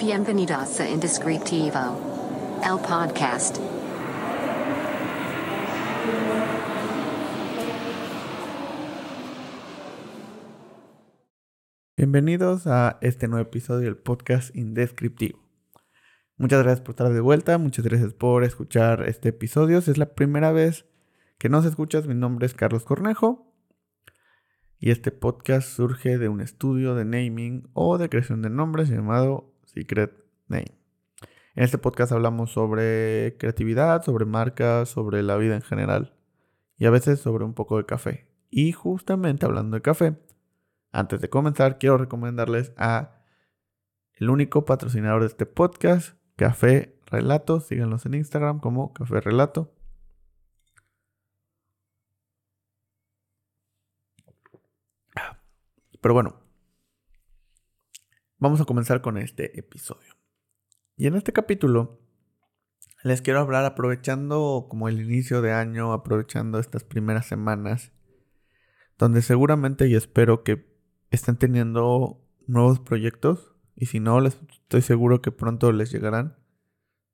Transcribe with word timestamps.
Bienvenidos 0.00 0.80
a 0.80 0.88
Indescriptivo, 0.88 1.78
el 2.64 2.78
podcast. 2.88 3.58
Bienvenidos 11.98 12.66
a 12.66 12.96
este 13.02 13.28
nuevo 13.28 13.46
episodio 13.46 13.84
del 13.84 13.98
podcast 13.98 14.56
Indescriptivo. 14.56 15.38
Muchas 16.38 16.62
gracias 16.62 16.80
por 16.80 16.92
estar 16.94 17.12
de 17.12 17.20
vuelta, 17.20 17.58
muchas 17.58 17.84
gracias 17.84 18.14
por 18.14 18.42
escuchar 18.44 19.06
este 19.06 19.28
episodio. 19.28 19.82
Si 19.82 19.90
es 19.90 19.98
la 19.98 20.14
primera 20.14 20.50
vez 20.50 20.86
que 21.36 21.50
nos 21.50 21.66
escuchas, 21.66 22.06
mi 22.06 22.14
nombre 22.14 22.46
es 22.46 22.54
Carlos 22.54 22.84
Cornejo 22.84 23.52
y 24.78 24.92
este 24.92 25.10
podcast 25.10 25.68
surge 25.68 26.16
de 26.16 26.30
un 26.30 26.40
estudio 26.40 26.94
de 26.94 27.04
naming 27.04 27.68
o 27.74 27.98
de 27.98 28.08
creación 28.08 28.40
de 28.40 28.48
nombres 28.48 28.88
llamado 28.88 29.49
Secret 29.72 30.12
Name. 30.48 30.76
En 31.54 31.64
este 31.64 31.78
podcast 31.78 32.12
hablamos 32.12 32.52
sobre 32.52 33.36
creatividad, 33.38 34.02
sobre 34.02 34.24
marcas, 34.24 34.88
sobre 34.88 35.22
la 35.22 35.36
vida 35.36 35.54
en 35.54 35.62
general 35.62 36.14
y 36.76 36.86
a 36.86 36.90
veces 36.90 37.20
sobre 37.20 37.44
un 37.44 37.54
poco 37.54 37.76
de 37.76 37.86
café. 37.86 38.26
Y 38.50 38.72
justamente 38.72 39.46
hablando 39.46 39.76
de 39.76 39.82
café, 39.82 40.16
antes 40.92 41.20
de 41.20 41.28
comenzar 41.28 41.78
quiero 41.78 41.98
recomendarles 41.98 42.72
a 42.76 43.20
el 44.14 44.30
único 44.30 44.64
patrocinador 44.64 45.22
de 45.22 45.28
este 45.28 45.46
podcast, 45.46 46.16
Café 46.36 46.98
Relato. 47.06 47.60
Síganlos 47.60 48.06
en 48.06 48.14
Instagram 48.14 48.60
como 48.60 48.92
Café 48.92 49.20
Relato. 49.20 49.72
Pero 56.00 56.14
bueno, 56.14 56.39
vamos 58.40 58.60
a 58.60 58.64
comenzar 58.64 59.02
con 59.02 59.18
este 59.18 59.58
episodio. 59.58 60.16
Y 60.96 61.06
en 61.06 61.14
este 61.14 61.32
capítulo 61.32 62.00
les 63.04 63.22
quiero 63.22 63.40
hablar 63.40 63.64
aprovechando 63.64 64.66
como 64.68 64.88
el 64.88 65.00
inicio 65.00 65.40
de 65.42 65.52
año, 65.52 65.92
aprovechando 65.92 66.58
estas 66.58 66.82
primeras 66.82 67.26
semanas, 67.26 67.92
donde 68.98 69.22
seguramente 69.22 69.88
y 69.88 69.94
espero 69.94 70.42
que 70.42 70.66
estén 71.10 71.36
teniendo 71.36 72.26
nuevos 72.46 72.80
proyectos 72.80 73.54
y 73.76 73.86
si 73.86 74.00
no, 74.00 74.20
les 74.20 74.38
estoy 74.50 74.82
seguro 74.82 75.22
que 75.22 75.32
pronto 75.32 75.72
les 75.72 75.90
llegarán, 75.90 76.36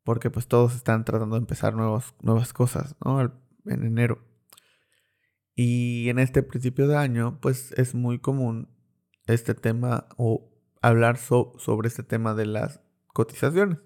porque 0.03 0.31
pues 0.31 0.49
todos 0.49 0.75
están 0.75 1.05
tratando 1.05 1.37
de 1.37 1.41
empezar 1.41 1.75
nuevos, 1.75 2.15
nuevas 2.21 2.53
cosas, 2.53 2.97
¿no? 3.05 3.21
En 3.21 3.85
enero. 3.85 4.25
Y 5.55 6.09
en 6.09 6.19
este 6.19 6.43
principio 6.43 6.89
de 6.89 6.97
año, 6.97 7.39
pues 7.41 7.73
es 7.73 7.95
muy 7.95 8.19
común 8.19 8.69
este 9.27 9.55
tema 9.55 10.09
o 10.17 10.56
hablar 10.89 11.19
sobre 11.19 11.89
este 11.89 12.03
tema 12.03 12.35
de 12.35 12.47
las 12.47 12.81
cotizaciones. 13.09 13.79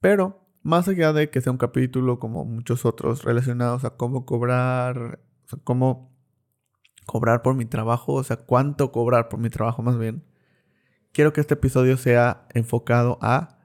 Pero 0.00 0.48
más 0.62 0.88
allá 0.88 1.12
de 1.12 1.30
que 1.30 1.40
sea 1.40 1.52
un 1.52 1.58
capítulo 1.58 2.18
como 2.18 2.44
muchos 2.44 2.84
otros 2.84 3.24
relacionados 3.24 3.84
a 3.84 3.90
cómo 3.90 4.24
cobrar, 4.24 5.20
cómo 5.64 6.16
cobrar 7.04 7.42
por 7.42 7.54
mi 7.54 7.66
trabajo, 7.66 8.14
o 8.14 8.24
sea, 8.24 8.38
cuánto 8.38 8.90
cobrar 8.90 9.28
por 9.28 9.38
mi 9.38 9.50
trabajo 9.50 9.82
más 9.82 9.98
bien, 9.98 10.24
quiero 11.12 11.32
que 11.32 11.40
este 11.40 11.54
episodio 11.54 11.96
sea 11.96 12.46
enfocado 12.54 13.18
a 13.20 13.58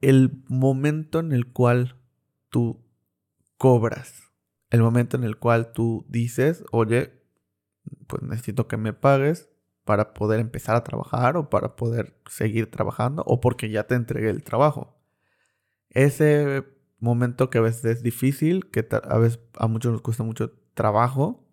el 0.00 0.42
momento 0.48 1.20
en 1.20 1.32
el 1.32 1.52
cual 1.52 1.96
tú 2.48 2.84
cobras, 3.56 4.32
el 4.70 4.82
momento 4.82 5.16
en 5.16 5.22
el 5.22 5.38
cual 5.38 5.72
tú 5.72 6.04
dices, 6.08 6.64
oye, 6.72 7.22
pues 8.08 8.22
necesito 8.22 8.66
que 8.66 8.76
me 8.76 8.92
pagues 8.92 9.51
para 9.84 10.14
poder 10.14 10.40
empezar 10.40 10.76
a 10.76 10.84
trabajar 10.84 11.36
o 11.36 11.50
para 11.50 11.76
poder 11.76 12.16
seguir 12.26 12.70
trabajando 12.70 13.22
o 13.26 13.40
porque 13.40 13.70
ya 13.70 13.86
te 13.86 13.94
entregué 13.94 14.30
el 14.30 14.44
trabajo. 14.44 14.96
Ese 15.90 16.64
momento 16.98 17.50
que 17.50 17.58
a 17.58 17.62
veces 17.62 17.84
es 17.84 18.02
difícil, 18.02 18.70
que 18.70 18.86
a 18.90 19.18
veces 19.18 19.40
a 19.56 19.66
muchos 19.66 19.92
nos 19.92 20.02
cuesta 20.02 20.22
mucho 20.22 20.52
trabajo 20.74 21.48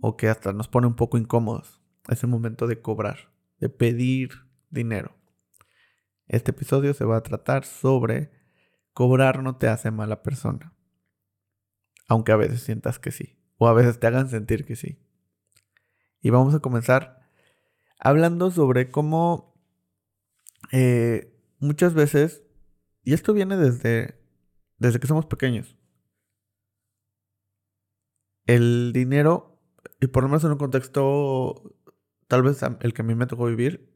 o 0.00 0.16
que 0.16 0.28
hasta 0.28 0.52
nos 0.52 0.68
pone 0.68 0.86
un 0.86 0.94
poco 0.94 1.18
incómodos. 1.18 1.80
Ese 2.08 2.26
momento 2.26 2.66
de 2.66 2.80
cobrar, 2.80 3.32
de 3.58 3.68
pedir 3.68 4.30
dinero. 4.70 5.16
Este 6.26 6.50
episodio 6.50 6.92
se 6.92 7.04
va 7.04 7.16
a 7.16 7.22
tratar 7.22 7.64
sobre 7.64 8.30
cobrar 8.92 9.42
no 9.42 9.56
te 9.56 9.68
hace 9.68 9.90
mala 9.90 10.22
persona. 10.22 10.74
Aunque 12.06 12.32
a 12.32 12.36
veces 12.36 12.62
sientas 12.62 12.98
que 12.98 13.10
sí. 13.10 13.38
O 13.56 13.68
a 13.68 13.72
veces 13.72 13.98
te 13.98 14.06
hagan 14.06 14.28
sentir 14.28 14.64
que 14.64 14.76
sí. 14.76 14.98
Y 16.20 16.30
vamos 16.30 16.54
a 16.54 16.60
comenzar 16.60 17.17
hablando 17.98 18.50
sobre 18.50 18.90
cómo 18.90 19.54
eh, 20.72 21.34
muchas 21.58 21.94
veces, 21.94 22.44
y 23.02 23.14
esto 23.14 23.32
viene 23.32 23.56
desde, 23.56 24.20
desde 24.78 25.00
que 25.00 25.06
somos 25.06 25.26
pequeños, 25.26 25.76
el 28.46 28.92
dinero, 28.92 29.60
y 30.00 30.06
por 30.06 30.22
lo 30.22 30.28
menos 30.28 30.44
en 30.44 30.52
un 30.52 30.58
contexto, 30.58 31.76
tal 32.28 32.42
vez 32.42 32.62
el 32.80 32.94
que 32.94 33.02
a 33.02 33.04
mí 33.04 33.14
me 33.14 33.26
tocó 33.26 33.46
vivir, 33.46 33.94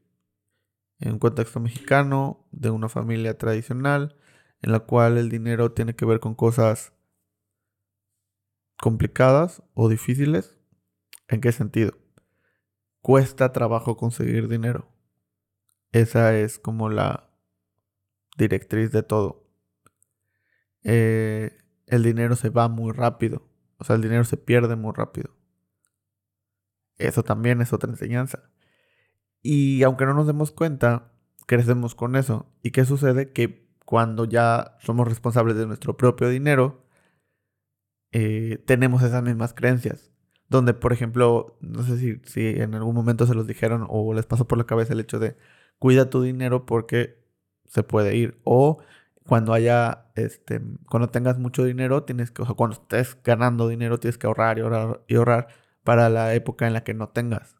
en 0.99 1.13
un 1.13 1.19
contexto 1.19 1.59
mexicano, 1.59 2.47
de 2.51 2.69
una 2.69 2.89
familia 2.89 3.37
tradicional, 3.37 4.15
en 4.61 4.71
la 4.71 4.79
cual 4.81 5.17
el 5.17 5.29
dinero 5.29 5.73
tiene 5.73 5.95
que 5.95 6.05
ver 6.05 6.19
con 6.19 6.35
cosas 6.35 6.93
complicadas 8.77 9.63
o 9.73 9.89
difíciles. 9.89 10.57
¿En 11.27 11.41
qué 11.41 11.51
sentido? 11.51 12.02
Cuesta 13.03 13.51
trabajo 13.51 13.97
conseguir 13.97 14.47
dinero. 14.47 14.87
Esa 15.91 16.35
es 16.35 16.57
como 16.57 16.89
la 16.89 17.29
directriz 18.37 18.91
de 18.91 19.03
todo. 19.03 19.45
Eh, 20.83 21.51
el 21.85 22.01
dinero 22.01 22.35
se 22.37 22.49
va 22.49 22.69
muy 22.69 22.93
rápido. 22.93 23.45
O 23.77 23.83
sea, 23.83 23.97
el 23.97 24.01
dinero 24.01 24.23
se 24.23 24.37
pierde 24.37 24.77
muy 24.77 24.93
rápido. 24.95 25.35
Eso 26.97 27.23
también 27.23 27.61
es 27.61 27.73
otra 27.73 27.89
enseñanza. 27.89 28.49
Y 29.41 29.83
aunque 29.83 30.05
no 30.05 30.13
nos 30.13 30.25
demos 30.25 30.51
cuenta, 30.51 31.11
crecemos 31.45 31.95
con 31.95 32.15
eso. 32.15 32.53
¿Y 32.63 32.71
qué 32.71 32.85
sucede? 32.85 33.33
Que 33.33 33.67
cuando 33.85 34.23
ya 34.23 34.77
somos 34.79 35.09
responsables 35.09 35.57
de 35.57 35.67
nuestro 35.67 35.97
propio 35.97 36.29
dinero, 36.29 36.87
eh, 38.13 38.63
tenemos 38.65 39.03
esas 39.03 39.23
mismas 39.23 39.53
creencias 39.53 40.12
donde, 40.57 40.73
por 40.73 40.93
ejemplo, 40.93 41.57
no 41.61 41.83
sé 41.83 41.97
si, 41.97 42.21
si 42.25 42.47
en 42.61 42.75
algún 42.75 42.95
momento 42.95 43.25
se 43.25 43.35
los 43.35 43.47
dijeron 43.47 43.85
o 43.89 44.13
les 44.13 44.25
pasó 44.25 44.47
por 44.47 44.57
la 44.57 44.65
cabeza 44.65 44.93
el 44.93 44.99
hecho 45.01 45.19
de 45.19 45.35
cuida 45.79 46.09
tu 46.09 46.21
dinero 46.21 46.65
porque 46.65 47.23
se 47.65 47.83
puede 47.83 48.15
ir. 48.15 48.39
O 48.43 48.79
cuando 49.25 49.53
haya, 49.53 50.11
este, 50.15 50.61
cuando 50.89 51.09
tengas 51.09 51.39
mucho 51.39 51.65
dinero, 51.65 52.03
tienes 52.03 52.31
que, 52.31 52.43
o 52.43 52.45
sea, 52.45 52.55
cuando 52.55 52.75
estés 52.75 53.17
ganando 53.23 53.67
dinero, 53.67 53.99
tienes 53.99 54.17
que 54.17 54.27
ahorrar 54.27 54.57
y 54.59 54.61
ahorrar 54.61 55.03
y 55.07 55.15
ahorrar 55.15 55.47
para 55.83 56.09
la 56.09 56.33
época 56.35 56.67
en 56.67 56.73
la 56.73 56.83
que 56.83 56.93
no 56.93 57.09
tengas. 57.09 57.55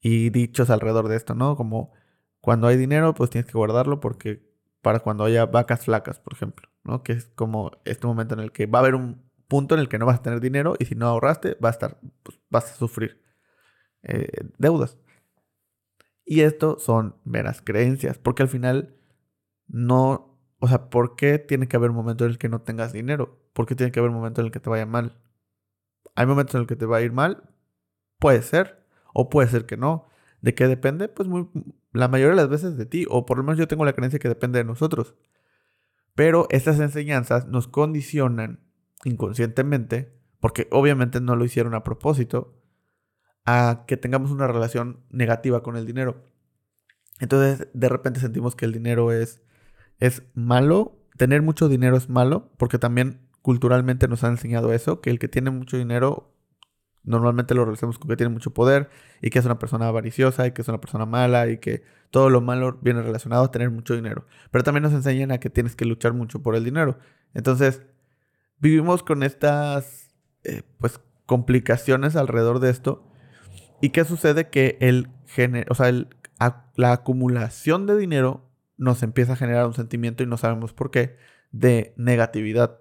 Y 0.00 0.30
dichos 0.30 0.70
alrededor 0.70 1.08
de 1.08 1.16
esto, 1.16 1.34
¿no? 1.34 1.56
Como 1.56 1.92
cuando 2.40 2.66
hay 2.68 2.76
dinero, 2.76 3.14
pues 3.14 3.30
tienes 3.30 3.50
que 3.50 3.58
guardarlo 3.58 4.00
porque 4.00 4.42
para 4.82 5.00
cuando 5.00 5.24
haya 5.24 5.46
vacas 5.46 5.84
flacas, 5.86 6.20
por 6.20 6.34
ejemplo, 6.34 6.68
¿no? 6.84 7.02
Que 7.02 7.12
es 7.14 7.30
como 7.34 7.72
este 7.84 8.06
momento 8.06 8.34
en 8.34 8.40
el 8.40 8.52
que 8.52 8.66
va 8.66 8.80
a 8.80 8.82
haber 8.82 8.94
un 8.94 9.23
punto 9.48 9.74
en 9.74 9.80
el 9.80 9.88
que 9.88 9.98
no 9.98 10.06
vas 10.06 10.18
a 10.20 10.22
tener 10.22 10.40
dinero 10.40 10.74
y 10.78 10.86
si 10.86 10.94
no 10.94 11.06
ahorraste, 11.06 11.56
vas 11.60 11.70
a 11.70 11.76
estar, 11.76 12.00
pues, 12.22 12.38
vas 12.50 12.72
a 12.72 12.74
sufrir 12.76 13.22
eh, 14.02 14.48
deudas. 14.58 14.98
Y 16.24 16.40
esto 16.40 16.78
son 16.78 17.16
meras 17.24 17.60
creencias, 17.62 18.18
porque 18.18 18.42
al 18.42 18.48
final 18.48 18.96
no, 19.66 20.38
o 20.58 20.68
sea, 20.68 20.88
¿por 20.90 21.16
qué 21.16 21.38
tiene 21.38 21.68
que 21.68 21.76
haber 21.76 21.90
un 21.90 21.96
momento 21.96 22.24
en 22.24 22.32
el 22.32 22.38
que 22.38 22.48
no 22.48 22.62
tengas 22.62 22.92
dinero? 22.92 23.40
¿Por 23.52 23.66
qué 23.66 23.74
tiene 23.74 23.92
que 23.92 24.00
haber 24.00 24.10
un 24.10 24.16
momento 24.16 24.40
en 24.40 24.46
el 24.46 24.52
que 24.52 24.60
te 24.60 24.70
vaya 24.70 24.86
mal? 24.86 25.20
¿Hay 26.14 26.26
momentos 26.26 26.54
en 26.54 26.62
el 26.62 26.66
que 26.66 26.76
te 26.76 26.86
va 26.86 26.98
a 26.98 27.02
ir 27.02 27.12
mal? 27.12 27.50
Puede 28.18 28.42
ser, 28.42 28.86
o 29.12 29.28
puede 29.28 29.48
ser 29.48 29.66
que 29.66 29.76
no. 29.76 30.06
¿De 30.40 30.54
qué 30.54 30.68
depende? 30.68 31.08
Pues 31.08 31.28
muy, 31.28 31.48
la 31.92 32.08
mayoría 32.08 32.30
de 32.30 32.42
las 32.42 32.48
veces 32.48 32.76
de 32.76 32.86
ti, 32.86 33.06
o 33.08 33.26
por 33.26 33.38
lo 33.38 33.44
menos 33.44 33.58
yo 33.58 33.68
tengo 33.68 33.84
la 33.84 33.92
creencia 33.94 34.18
que 34.18 34.28
depende 34.28 34.58
de 34.58 34.64
nosotros. 34.64 35.14
Pero 36.14 36.46
estas 36.50 36.78
enseñanzas 36.80 37.46
nos 37.46 37.68
condicionan 37.68 38.60
inconscientemente, 39.04 40.12
porque 40.40 40.68
obviamente 40.70 41.20
no 41.20 41.36
lo 41.36 41.44
hicieron 41.44 41.74
a 41.74 41.84
propósito, 41.84 42.60
a 43.44 43.84
que 43.86 43.96
tengamos 43.96 44.30
una 44.30 44.46
relación 44.46 45.04
negativa 45.10 45.62
con 45.62 45.76
el 45.76 45.86
dinero. 45.86 46.24
Entonces, 47.20 47.68
de 47.72 47.88
repente 47.88 48.20
sentimos 48.20 48.56
que 48.56 48.64
el 48.64 48.72
dinero 48.72 49.12
es, 49.12 49.42
es 49.98 50.22
malo. 50.34 50.98
Tener 51.16 51.42
mucho 51.42 51.68
dinero 51.68 51.96
es 51.96 52.08
malo, 52.08 52.50
porque 52.56 52.78
también 52.78 53.28
culturalmente 53.42 54.08
nos 54.08 54.24
han 54.24 54.32
enseñado 54.32 54.72
eso, 54.72 55.00
que 55.00 55.10
el 55.10 55.18
que 55.18 55.28
tiene 55.28 55.50
mucho 55.50 55.76
dinero 55.76 56.34
normalmente 57.04 57.54
lo 57.54 57.64
relacionamos 57.64 57.98
con 57.98 58.08
que 58.08 58.16
tiene 58.16 58.32
mucho 58.32 58.52
poder 58.54 58.88
y 59.20 59.30
que 59.30 59.38
es 59.38 59.44
una 59.44 59.58
persona 59.58 59.88
avariciosa 59.88 60.46
y 60.46 60.52
que 60.52 60.62
es 60.62 60.68
una 60.68 60.80
persona 60.80 61.06
mala 61.06 61.48
y 61.48 61.58
que 61.58 61.82
todo 62.10 62.30
lo 62.30 62.40
malo 62.40 62.78
viene 62.80 63.02
relacionado 63.02 63.44
a 63.44 63.50
tener 63.50 63.70
mucho 63.70 63.94
dinero. 63.94 64.26
Pero 64.50 64.64
también 64.64 64.82
nos 64.82 64.92
enseñan 64.92 65.30
a 65.30 65.38
que 65.38 65.50
tienes 65.50 65.76
que 65.76 65.84
luchar 65.84 66.14
mucho 66.14 66.42
por 66.42 66.54
el 66.56 66.64
dinero. 66.64 66.98
Entonces, 67.34 67.82
vivimos 68.58 69.02
con 69.02 69.22
estas 69.22 70.10
eh, 70.44 70.62
pues 70.78 71.00
complicaciones 71.26 72.16
alrededor 72.16 72.60
de 72.60 72.70
esto. 72.70 73.06
¿Y 73.80 73.90
qué 73.90 74.04
sucede? 74.04 74.48
Que 74.50 74.78
el 74.80 75.08
o 75.68 75.74
sea, 75.74 75.88
el, 75.88 76.08
la 76.76 76.92
acumulación 76.92 77.86
de 77.86 77.96
dinero 77.96 78.50
nos 78.76 79.02
empieza 79.02 79.34
a 79.34 79.36
generar 79.36 79.66
un 79.66 79.74
sentimiento 79.74 80.22
y 80.22 80.26
no 80.26 80.36
sabemos 80.36 80.72
por 80.72 80.90
qué 80.90 81.16
de 81.52 81.94
negatividad. 81.96 82.80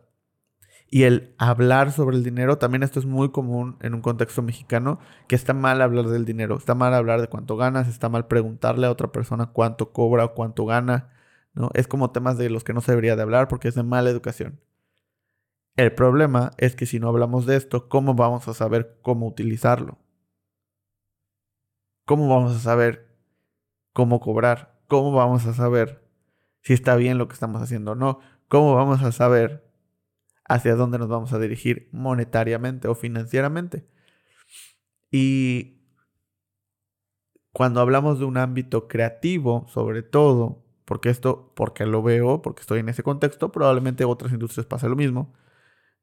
Y 0.89 1.03
el 1.03 1.33
hablar 1.39 1.91
sobre 1.91 2.17
el 2.17 2.23
dinero, 2.23 2.59
también 2.59 2.83
esto 2.83 2.99
es 2.99 3.05
muy 3.07 3.31
común 3.31 3.77
en 3.81 3.95
un 3.95 4.01
contexto 4.01 4.43
mexicano, 4.43 4.99
que 5.27 5.35
está 5.35 5.53
mal 5.53 5.81
hablar 5.81 6.05
del 6.07 6.25
dinero, 6.25 6.55
está 6.55 6.75
mal 6.75 6.93
hablar 6.93 7.19
de 7.19 7.27
cuánto 7.27 7.57
ganas, 7.57 7.87
está 7.87 8.09
mal 8.09 8.27
preguntarle 8.27 8.85
a 8.85 8.91
otra 8.91 9.11
persona 9.11 9.47
cuánto 9.47 9.91
cobra 9.91 10.25
o 10.25 10.33
cuánto 10.35 10.65
gana, 10.65 11.09
¿no? 11.55 11.71
Es 11.73 11.87
como 11.87 12.11
temas 12.11 12.37
de 12.37 12.51
los 12.51 12.63
que 12.63 12.73
no 12.73 12.81
se 12.81 12.91
debería 12.91 13.15
de 13.15 13.23
hablar 13.23 13.47
porque 13.47 13.69
es 13.69 13.75
de 13.75 13.81
mala 13.81 14.11
educación. 14.11 14.59
El 15.75 15.93
problema 15.93 16.51
es 16.57 16.75
que 16.75 16.85
si 16.85 16.99
no 16.99 17.09
hablamos 17.09 17.45
de 17.45 17.55
esto, 17.55 17.89
¿cómo 17.89 18.13
vamos 18.13 18.47
a 18.47 18.53
saber 18.53 18.99
cómo 19.01 19.27
utilizarlo? 19.27 19.97
¿Cómo 22.05 22.29
vamos 22.29 22.55
a 22.55 22.59
saber 22.59 23.17
cómo 23.93 24.19
cobrar? 24.19 24.79
¿Cómo 24.87 25.11
vamos 25.13 25.45
a 25.45 25.53
saber 25.53 26.03
si 26.61 26.73
está 26.73 26.95
bien 26.95 27.17
lo 27.17 27.27
que 27.27 27.33
estamos 27.33 27.61
haciendo 27.61 27.91
o 27.91 27.95
no? 27.95 28.19
¿Cómo 28.47 28.75
vamos 28.75 29.01
a 29.01 29.11
saber 29.11 29.63
hacia 30.45 30.75
dónde 30.75 30.99
nos 30.99 31.07
vamos 31.07 31.33
a 31.33 31.39
dirigir 31.39 31.89
monetariamente 31.91 32.87
o 32.87 32.95
financieramente. 32.95 33.87
Y 35.11 35.81
cuando 37.51 37.81
hablamos 37.81 38.19
de 38.19 38.25
un 38.25 38.37
ámbito 38.37 38.87
creativo, 38.87 39.65
sobre 39.67 40.01
todo, 40.01 40.63
porque 40.85 41.09
esto, 41.09 41.53
porque 41.55 41.85
lo 41.85 42.01
veo, 42.03 42.41
porque 42.41 42.61
estoy 42.61 42.79
en 42.79 42.89
ese 42.89 43.03
contexto, 43.03 43.51
probablemente 43.51 44.05
otras 44.05 44.31
industrias 44.33 44.65
pase 44.65 44.89
lo 44.89 44.95
mismo. 44.95 45.33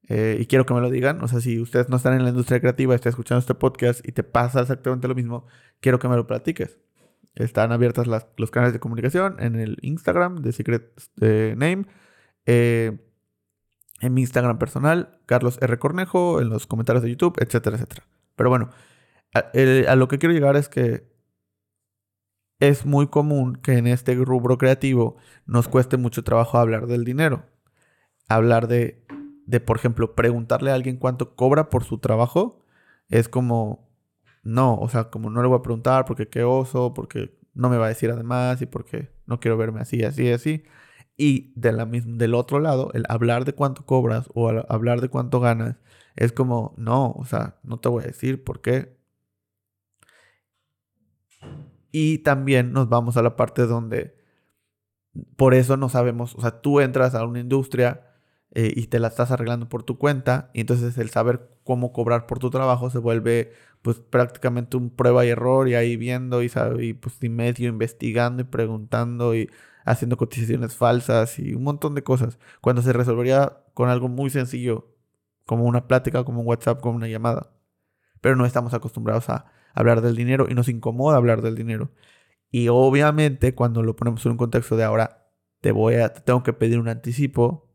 Eh, 0.09 0.39
y 0.41 0.47
quiero 0.47 0.67
que 0.67 0.75
me 0.75 0.81
lo 0.81 0.91
digan. 0.91 1.23
O 1.23 1.29
sea, 1.29 1.41
si 1.41 1.61
ustedes 1.61 1.89
no 1.89 1.97
están 1.97 2.15
en 2.15 2.25
la 2.25 2.31
industria 2.31 2.61
creativa, 2.61 2.95
están 2.95 3.11
escuchando 3.11 3.41
este 3.41 3.55
podcast 3.55 4.07
y 4.07 4.13
te 4.13 4.23
pasa 4.23 4.61
exactamente 4.61 5.09
lo 5.09 5.15
mismo, 5.15 5.47
quiero 5.81 5.99
que 5.99 6.09
me 6.09 6.17
lo 6.17 6.27
platiques. 6.27 6.79
Están 7.35 7.73
abiertas 7.73 8.07
los 8.07 8.51
canales 8.51 8.73
de 8.73 8.81
comunicación 8.81 9.37
en 9.39 9.55
el 9.55 9.79
Instagram 9.83 10.43
de 10.43 10.53
Secret 10.53 11.01
Name. 11.17 11.87
Eh, 12.47 12.99
en 14.01 14.15
mi 14.15 14.23
Instagram 14.23 14.59
personal, 14.59 15.21
Carlos 15.27 15.59
R. 15.61 15.79
Cornejo, 15.79 16.41
en 16.41 16.49
los 16.49 16.67
comentarios 16.67 17.03
de 17.03 17.11
YouTube, 17.11 17.37
etcétera, 17.39 17.77
etcétera. 17.77 18.07
Pero 18.35 18.51
bueno, 18.51 18.71
a, 19.35 19.97
lo 19.97 20.09
que 20.09 20.19
quiero 20.19 20.33
llegar 20.33 20.57
es 20.57 20.69
que 20.69 21.09
es 22.59 22.85
muy 22.85 23.09
común 23.09 23.57
que 23.57 23.79
en 23.79 23.87
este 23.87 24.15
rubro 24.15 24.59
creativo 24.59 25.17
nos 25.47 25.69
cueste 25.69 25.97
mucho 25.97 26.25
trabajo 26.25 26.59
hablar 26.59 26.87
del 26.87 27.05
dinero. 27.05 27.45
Hablar 28.29 28.69
de, 28.69 29.05
de, 29.51 29.61
por 29.61 29.77
ejemplo, 29.77 30.15
preguntarle 30.15 30.71
a 30.71 30.75
alguien 30.75 30.97
cuánto 30.97 31.35
cobra 31.35 31.71
por 31.71 31.85
su 31.85 31.99
trabajo 31.99 32.61
es 33.09 33.29
como, 33.29 33.91
no, 34.45 34.77
o 34.77 34.89
sea, 34.89 35.11
como 35.11 35.29
no 35.31 35.43
le 35.43 35.49
voy 35.49 35.59
a 35.59 35.63
preguntar 35.63 36.05
porque 36.05 36.29
qué 36.29 36.45
oso, 36.45 36.95
porque 36.95 37.37
no 37.55 37.69
me 37.69 37.77
va 37.77 37.87
a 37.87 37.89
decir 37.89 38.11
además 38.13 38.63
y 38.63 38.67
porque 38.67 39.11
no 39.27 39.41
quiero 39.41 39.57
verme 39.57 39.81
así, 39.81 40.05
así, 40.05 40.31
así. 40.31 40.63
Y 41.17 41.53
de 41.57 41.73
la 41.73 41.85
del 41.87 42.35
otro 42.35 42.61
lado, 42.61 42.91
el 42.95 43.05
hablar 43.09 43.45
de 43.45 43.55
cuánto 43.55 43.85
cobras 43.85 44.29
o 44.35 44.49
hablar 44.69 45.01
de 45.01 45.09
cuánto 45.09 45.41
ganas, 45.41 45.77
es 46.17 46.33
como, 46.33 46.75
no, 46.77 47.11
o 47.13 47.25
sea, 47.25 47.59
no 47.65 47.81
te 47.81 47.89
voy 47.89 48.05
a 48.05 48.07
decir 48.07 48.45
por 48.45 48.61
qué. 48.61 48.97
Y 51.93 52.19
también 52.19 52.73
nos 52.73 52.89
vamos 52.89 53.17
a 53.17 53.23
la 53.23 53.37
parte 53.37 53.67
donde 53.67 54.17
por 55.37 55.55
eso 55.55 55.77
no 55.77 55.89
sabemos, 55.89 56.37
o 56.37 56.41
sea, 56.41 56.61
tú 56.61 56.81
entras 56.81 57.15
a 57.17 57.25
una 57.25 57.41
industria 57.41 58.10
eh, 58.53 58.73
y 58.75 58.89
te 58.89 58.99
la 58.99 59.09
estás 59.09 59.31
arreglando 59.31 59.69
por 59.69 59.83
tu 59.85 59.99
cuenta, 59.99 60.51
y 60.55 60.61
entonces 60.61 60.99
el 60.99 61.11
saber 61.11 61.49
cómo 61.65 61.93
cobrar 61.93 62.27
por 62.27 62.39
tu 62.39 62.51
trabajo 62.51 62.91
se 62.91 62.99
vuelve 62.99 63.53
pues 63.83 63.99
prácticamente 63.99 64.77
un 64.77 64.91
prueba 64.91 65.25
y 65.25 65.31
error 65.31 65.69
y 65.69 65.75
ahí 65.75 65.97
viendo 65.97 66.43
y, 66.43 66.51
y 66.81 66.93
pues 66.95 67.17
y 67.23 67.29
medio 67.29 67.69
investigando 67.69 68.43
y 68.43 68.45
preguntando 68.45 69.35
y 69.35 69.49
haciendo 69.85 70.17
cotizaciones 70.17 70.77
falsas 70.77 71.39
y 71.39 71.55
un 71.55 71.65
montón 71.65 71.95
de 71.95 72.03
cosas, 72.03 72.39
cuando 72.61 72.83
se 72.83 72.93
resolvería 72.93 73.63
con 73.75 73.89
algo 73.89 74.09
muy 74.09 74.31
sencillo, 74.31 74.95
como 75.47 75.65
una 75.65 75.87
plática, 75.89 76.25
como 76.25 76.41
un 76.41 76.47
WhatsApp, 76.47 76.81
como 76.81 76.97
una 76.97 77.09
llamada. 77.09 77.53
Pero 78.21 78.37
no 78.37 78.47
estamos 78.47 78.75
acostumbrados 78.75 79.29
a 79.31 79.47
hablar 79.75 80.01
del 80.03 80.17
dinero 80.17 80.47
y 80.49 80.55
nos 80.55 80.69
incomoda 80.69 81.17
hablar 81.17 81.43
del 81.43 81.57
dinero. 81.57 81.91
Y 82.51 82.69
obviamente 82.69 83.55
cuando 83.55 83.83
lo 83.83 83.97
ponemos 83.97 84.25
en 84.27 84.33
un 84.33 84.39
contexto 84.39 84.77
de 84.77 84.85
ahora 84.85 85.29
te 85.61 85.73
voy 85.73 85.95
a 85.97 86.13
tengo 86.13 86.43
que 86.43 86.53
pedir 86.53 86.79
un 86.79 86.89
anticipo 86.89 87.70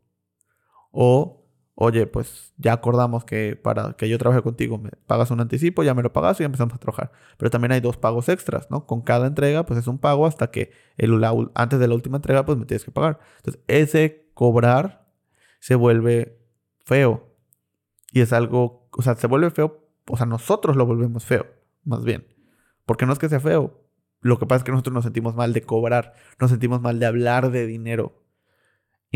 o 0.98 1.46
oye, 1.74 2.06
pues 2.06 2.54
ya 2.56 2.72
acordamos 2.72 3.24
que 3.24 3.54
para 3.54 3.92
que 3.92 4.08
yo 4.08 4.16
trabaje 4.18 4.42
contigo 4.42 4.78
me 4.78 4.90
pagas 5.06 5.30
un 5.30 5.40
anticipo, 5.40 5.82
ya 5.82 5.94
me 5.94 6.02
lo 6.02 6.10
pagas 6.10 6.40
y 6.40 6.44
empezamos 6.44 6.74
a 6.74 6.78
trabajar. 6.78 7.12
Pero 7.36 7.50
también 7.50 7.72
hay 7.72 7.80
dos 7.80 7.98
pagos 7.98 8.30
extras, 8.30 8.70
¿no? 8.70 8.86
Con 8.86 9.02
cada 9.02 9.26
entrega, 9.26 9.66
pues 9.66 9.78
es 9.78 9.86
un 9.86 9.98
pago 9.98 10.26
hasta 10.26 10.50
que 10.50 10.72
el, 10.96 11.22
antes 11.54 11.78
de 11.78 11.86
la 11.86 11.94
última 11.94 12.16
entrega, 12.16 12.46
pues 12.46 12.56
me 12.56 12.64
tienes 12.64 12.84
que 12.84 12.90
pagar. 12.90 13.20
Entonces, 13.36 13.62
ese 13.68 14.30
cobrar 14.32 15.06
se 15.60 15.74
vuelve 15.74 16.40
feo. 16.78 17.36
Y 18.10 18.22
es 18.22 18.32
algo, 18.32 18.88
o 18.92 19.02
sea, 19.02 19.14
se 19.14 19.26
vuelve 19.26 19.50
feo, 19.50 19.86
o 20.08 20.16
sea, 20.16 20.24
nosotros 20.24 20.76
lo 20.76 20.86
volvemos 20.86 21.26
feo, 21.26 21.44
más 21.84 22.04
bien. 22.04 22.26
Porque 22.86 23.04
no 23.04 23.12
es 23.12 23.18
que 23.18 23.28
sea 23.28 23.40
feo. 23.40 23.82
Lo 24.22 24.38
que 24.38 24.46
pasa 24.46 24.58
es 24.58 24.64
que 24.64 24.72
nosotros 24.72 24.94
nos 24.94 25.04
sentimos 25.04 25.34
mal 25.34 25.52
de 25.52 25.60
cobrar, 25.60 26.14
nos 26.40 26.50
sentimos 26.50 26.80
mal 26.80 26.98
de 26.98 27.04
hablar 27.04 27.50
de 27.50 27.66
dinero. 27.66 28.25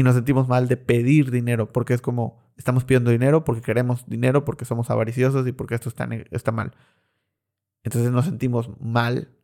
Y 0.00 0.02
nos 0.02 0.14
sentimos 0.14 0.48
mal 0.48 0.66
de 0.66 0.78
pedir 0.78 1.30
dinero, 1.30 1.74
porque 1.74 1.92
es 1.92 2.00
como, 2.00 2.40
estamos 2.56 2.84
pidiendo 2.84 3.10
dinero 3.10 3.44
porque 3.44 3.60
queremos 3.60 4.06
dinero, 4.06 4.46
porque 4.46 4.64
somos 4.64 4.88
avariciosos 4.88 5.46
y 5.46 5.52
porque 5.52 5.74
esto 5.74 5.90
está, 5.90 6.08
está 6.30 6.52
mal. 6.52 6.72
Entonces 7.82 8.10
nos 8.10 8.24
sentimos 8.24 8.70
mal 8.80 9.36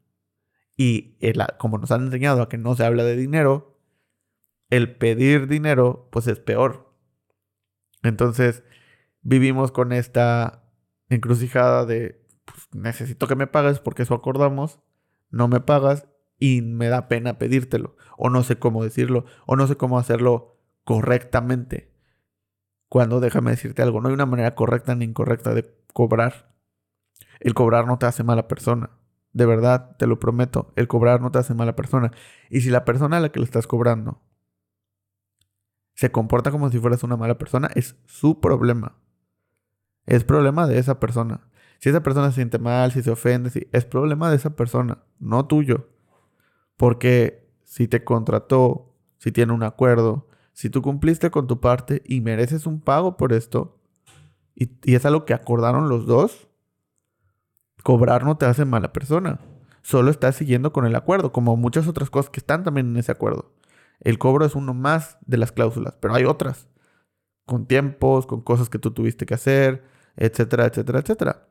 y 0.75 1.19
como 1.59 1.77
nos 1.77 1.91
han 1.91 2.07
enseñado 2.07 2.41
a 2.41 2.49
que 2.49 2.57
no 2.57 2.75
se 2.75 2.87
habla 2.87 3.05
de 3.05 3.17
dinero, 3.17 3.79
el 4.71 4.97
pedir 4.97 5.47
dinero 5.47 6.09
pues 6.11 6.27
es 6.27 6.41
peor. 6.41 6.91
Entonces 8.03 8.63
vivimos 9.21 9.73
con 9.73 9.93
esta 9.93 10.65
encrucijada 11.11 11.85
de 11.85 12.27
pues, 12.47 12.67
necesito 12.73 13.27
que 13.27 13.37
me 13.37 13.47
pagues 13.47 13.79
porque 13.79 14.05
eso 14.05 14.15
acordamos, 14.15 14.81
no 15.29 15.49
me 15.49 15.61
pagas 15.61 16.07
y 16.39 16.63
me 16.63 16.89
da 16.89 17.09
pena 17.09 17.39
pedírtelo 17.39 17.97
o 18.17 18.31
no 18.31 18.43
sé 18.43 18.59
cómo 18.59 18.85
decirlo 18.85 19.25
o 19.47 19.57
no 19.57 19.67
sé 19.67 19.77
cómo 19.77 19.99
hacerlo 19.99 20.59
correctamente. 20.85 21.93
Cuando 22.89 23.21
déjame 23.21 23.51
decirte 23.51 23.83
algo, 23.83 24.01
no 24.01 24.09
hay 24.09 24.15
una 24.15 24.27
manera 24.27 24.55
correcta 24.55 24.95
ni 24.95 25.05
incorrecta 25.05 25.55
de 25.55 25.75
cobrar. 25.93 26.55
El 27.41 27.55
cobrar 27.55 27.87
no 27.87 27.99
te 27.99 28.07
hace 28.07 28.23
mala 28.23 28.49
persona. 28.49 28.91
De 29.33 29.45
verdad, 29.45 29.97
te 29.99 30.07
lo 30.07 30.19
prometo, 30.19 30.73
el 30.77 30.89
cobrar 30.89 31.21
no 31.21 31.31
te 31.31 31.39
hace 31.39 31.53
mala 31.53 31.77
persona. 31.77 32.13
Y 32.49 32.63
si 32.63 32.71
la 32.71 32.85
persona 32.85 33.19
a 33.19 33.21
la 33.21 33.31
que 33.31 33.41
le 33.41 33.45
estás 33.45 33.67
cobrando 33.67 34.23
se 35.95 36.13
comporta 36.13 36.51
como 36.51 36.71
si 36.71 36.79
fueras 36.79 37.03
una 37.03 37.17
mala 37.17 37.39
persona, 37.39 37.71
es 37.75 37.97
su 38.05 38.41
problema. 38.41 38.97
Es 40.05 40.25
problema 40.25 40.67
de 40.67 40.79
esa 40.79 41.01
persona. 41.01 41.49
Si 41.81 41.89
esa 41.89 42.03
persona 42.03 42.29
se 42.29 42.37
siente 42.37 42.59
mal, 42.59 42.93
si 42.93 43.03
se 43.03 43.11
ofende, 43.11 43.51
si, 43.51 43.67
es 43.73 43.85
problema 43.87 44.31
de 44.31 44.37
esa 44.37 44.55
persona, 44.55 44.99
no 45.19 45.47
tuyo. 45.47 45.89
Porque 46.77 47.49
si 47.65 47.89
te 47.89 48.05
contrató, 48.05 48.95
si 49.19 49.33
tiene 49.33 49.53
un 49.53 49.63
acuerdo, 49.63 50.29
si 50.53 50.71
tú 50.71 50.83
cumpliste 50.83 51.31
con 51.31 51.47
tu 51.47 51.61
parte 51.61 52.03
y 52.07 52.21
mereces 52.21 52.67
un 52.67 52.81
pago 52.81 53.17
por 53.17 53.33
esto, 53.33 53.79
y, 54.55 54.71
es 54.85 55.05
algo 55.05 55.25
que 55.25 55.35
acordaron 55.35 55.89
los 55.89 56.07
dos, 56.07 56.49
cobrar 57.83 58.25
no 58.25 58.37
te 58.37 58.47
hace 58.47 58.65
mala 58.65 58.93
persona. 58.93 59.39
Solo 59.83 60.11
estás 60.11 60.37
siguiendo 60.37 60.73
con 60.73 60.87
el 60.87 60.97
acuerdo, 60.97 61.31
como 61.31 61.57
muchas 61.57 61.87
otras 61.87 62.11
cosas 62.11 62.31
que 62.31 62.41
están 62.41 62.65
también 62.65 62.89
en 62.89 62.97
ese 62.97 63.13
acuerdo. 63.13 63.53
El 64.01 64.19
cobro 64.19 64.45
es 64.45 64.55
uno 64.55 64.75
más 64.75 65.19
de 65.27 65.37
las 65.37 65.53
cláusulas, 65.53 65.97
pero 66.01 66.15
hay 66.15 66.25
otras. 66.25 66.69
Con 67.45 67.67
tiempos, 67.67 68.27
con 68.27 68.41
cosas 68.41 68.69
que 68.69 68.79
tú 68.79 68.91
tuviste 68.91 69.27
que 69.27 69.35
hacer, 69.35 69.85
etcétera, 70.17 70.67
etcétera, 70.67 71.01
etcétera. 71.01 71.49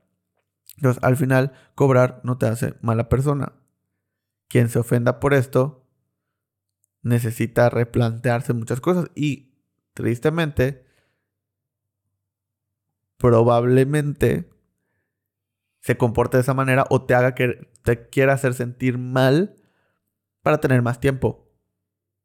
Entonces, 0.77 1.01
al 1.03 1.15
final, 1.15 1.53
cobrar 1.75 2.19
no 2.23 2.37
te 2.37 2.47
hace 2.47 2.73
mala 2.81 3.07
persona. 3.07 3.53
Quien 4.47 4.69
se 4.69 4.79
ofenda 4.79 5.19
por 5.19 5.33
esto 5.33 5.87
necesita 7.01 7.69
replantearse 7.69 8.53
muchas 8.53 8.81
cosas. 8.81 9.09
Y 9.15 9.53
tristemente, 9.93 10.85
probablemente 13.17 14.49
se 15.81 15.97
comporte 15.97 16.37
de 16.37 16.41
esa 16.41 16.53
manera 16.53 16.85
o 16.89 17.05
te 17.05 17.13
haga 17.13 17.35
que 17.35 17.69
te 17.83 18.09
quiera 18.09 18.33
hacer 18.33 18.55
sentir 18.55 18.97
mal 18.97 19.55
para 20.41 20.59
tener 20.59 20.81
más 20.81 20.99
tiempo, 20.99 21.51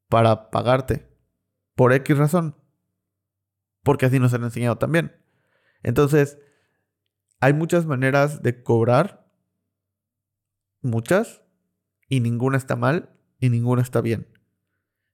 para 0.08 0.50
pagarte, 0.50 1.14
por 1.74 1.92
X 1.92 2.16
razón, 2.16 2.56
porque 3.82 4.06
así 4.06 4.18
nos 4.18 4.32
han 4.34 4.44
enseñado 4.44 4.78
también. 4.78 5.14
Entonces, 5.82 6.38
hay 7.40 7.52
muchas 7.52 7.86
maneras 7.86 8.42
de 8.42 8.62
cobrar, 8.62 9.30
muchas, 10.82 11.42
y 12.10 12.20
ninguna 12.20 12.58
está 12.58 12.76
mal 12.76 13.08
y 13.38 13.48
ninguna 13.48 13.80
está 13.80 14.02
bien. 14.02 14.26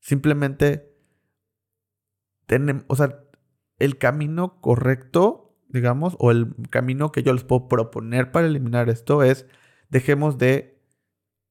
Simplemente 0.00 0.92
tenemos, 2.46 2.84
o 2.88 2.96
sea, 2.96 3.20
el 3.78 3.98
camino 3.98 4.60
correcto, 4.60 5.56
digamos, 5.68 6.16
o 6.18 6.32
el 6.32 6.54
camino 6.70 7.12
que 7.12 7.22
yo 7.22 7.32
les 7.32 7.44
puedo 7.44 7.68
proponer 7.68 8.32
para 8.32 8.48
eliminar 8.48 8.88
esto 8.88 9.22
es 9.22 9.46
dejemos 9.90 10.38
de 10.38 10.82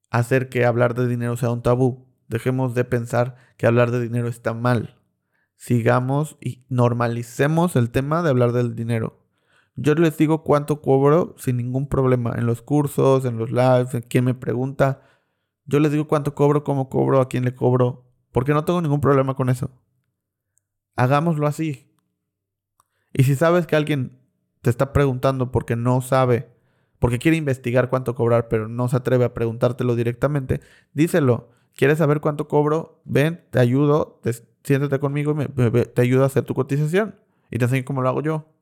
hacer 0.09 0.49
que 0.49 0.65
hablar 0.65 0.95
de 0.95 1.07
dinero 1.07 1.37
sea 1.37 1.51
un 1.51 1.61
tabú. 1.61 2.07
Dejemos 2.27 2.73
de 2.73 2.83
pensar 2.83 3.35
que 3.57 3.67
hablar 3.67 3.91
de 3.91 4.01
dinero 4.01 4.27
está 4.27 4.53
mal. 4.53 4.99
Sigamos 5.55 6.37
y 6.41 6.65
normalicemos 6.69 7.75
el 7.75 7.91
tema 7.91 8.23
de 8.23 8.29
hablar 8.29 8.51
del 8.51 8.75
dinero. 8.75 9.21
Yo 9.75 9.93
les 9.93 10.17
digo 10.17 10.43
cuánto 10.43 10.81
cobro 10.81 11.35
sin 11.37 11.57
ningún 11.57 11.87
problema 11.87 12.33
en 12.35 12.45
los 12.45 12.61
cursos, 12.61 13.25
en 13.25 13.37
los 13.37 13.51
lives, 13.51 13.93
en 13.93 14.01
quien 14.01 14.25
me 14.25 14.33
pregunta. 14.33 15.01
Yo 15.65 15.79
les 15.79 15.91
digo 15.91 16.07
cuánto 16.07 16.35
cobro, 16.35 16.63
cómo 16.63 16.89
cobro, 16.89 17.21
a 17.21 17.27
quién 17.27 17.45
le 17.45 17.55
cobro, 17.55 18.05
porque 18.31 18.53
no 18.53 18.65
tengo 18.65 18.81
ningún 18.81 19.01
problema 19.01 19.35
con 19.35 19.49
eso. 19.49 19.71
Hagámoslo 20.95 21.47
así. 21.47 21.91
Y 23.13 23.23
si 23.23 23.35
sabes 23.35 23.65
que 23.67 23.75
alguien 23.75 24.19
te 24.61 24.69
está 24.69 24.93
preguntando 24.93 25.51
porque 25.51 25.75
no 25.75 26.01
sabe, 26.01 26.49
porque 26.99 27.19
quiere 27.19 27.37
investigar 27.37 27.89
cuánto 27.89 28.15
cobrar, 28.15 28.47
pero 28.47 28.67
no 28.67 28.87
se 28.87 28.97
atreve 28.97 29.25
a 29.25 29.33
preguntártelo 29.33 29.95
directamente, 29.95 30.61
díselo. 30.93 31.49
¿Quieres 31.75 31.97
saber 31.97 32.21
cuánto 32.21 32.47
cobro? 32.47 33.01
Ven, 33.03 33.43
te 33.51 33.59
ayudo, 33.59 34.21
siéntate 34.63 34.99
conmigo 34.99 35.35
y 35.41 35.85
te 35.93 36.01
ayudo 36.01 36.23
a 36.23 36.27
hacer 36.27 36.43
tu 36.43 36.53
cotización. 36.53 37.15
Y 37.51 37.57
te 37.57 37.65
enseño 37.65 37.83
cómo 37.85 38.01
lo 38.01 38.09
hago 38.09 38.21
yo 38.21 38.55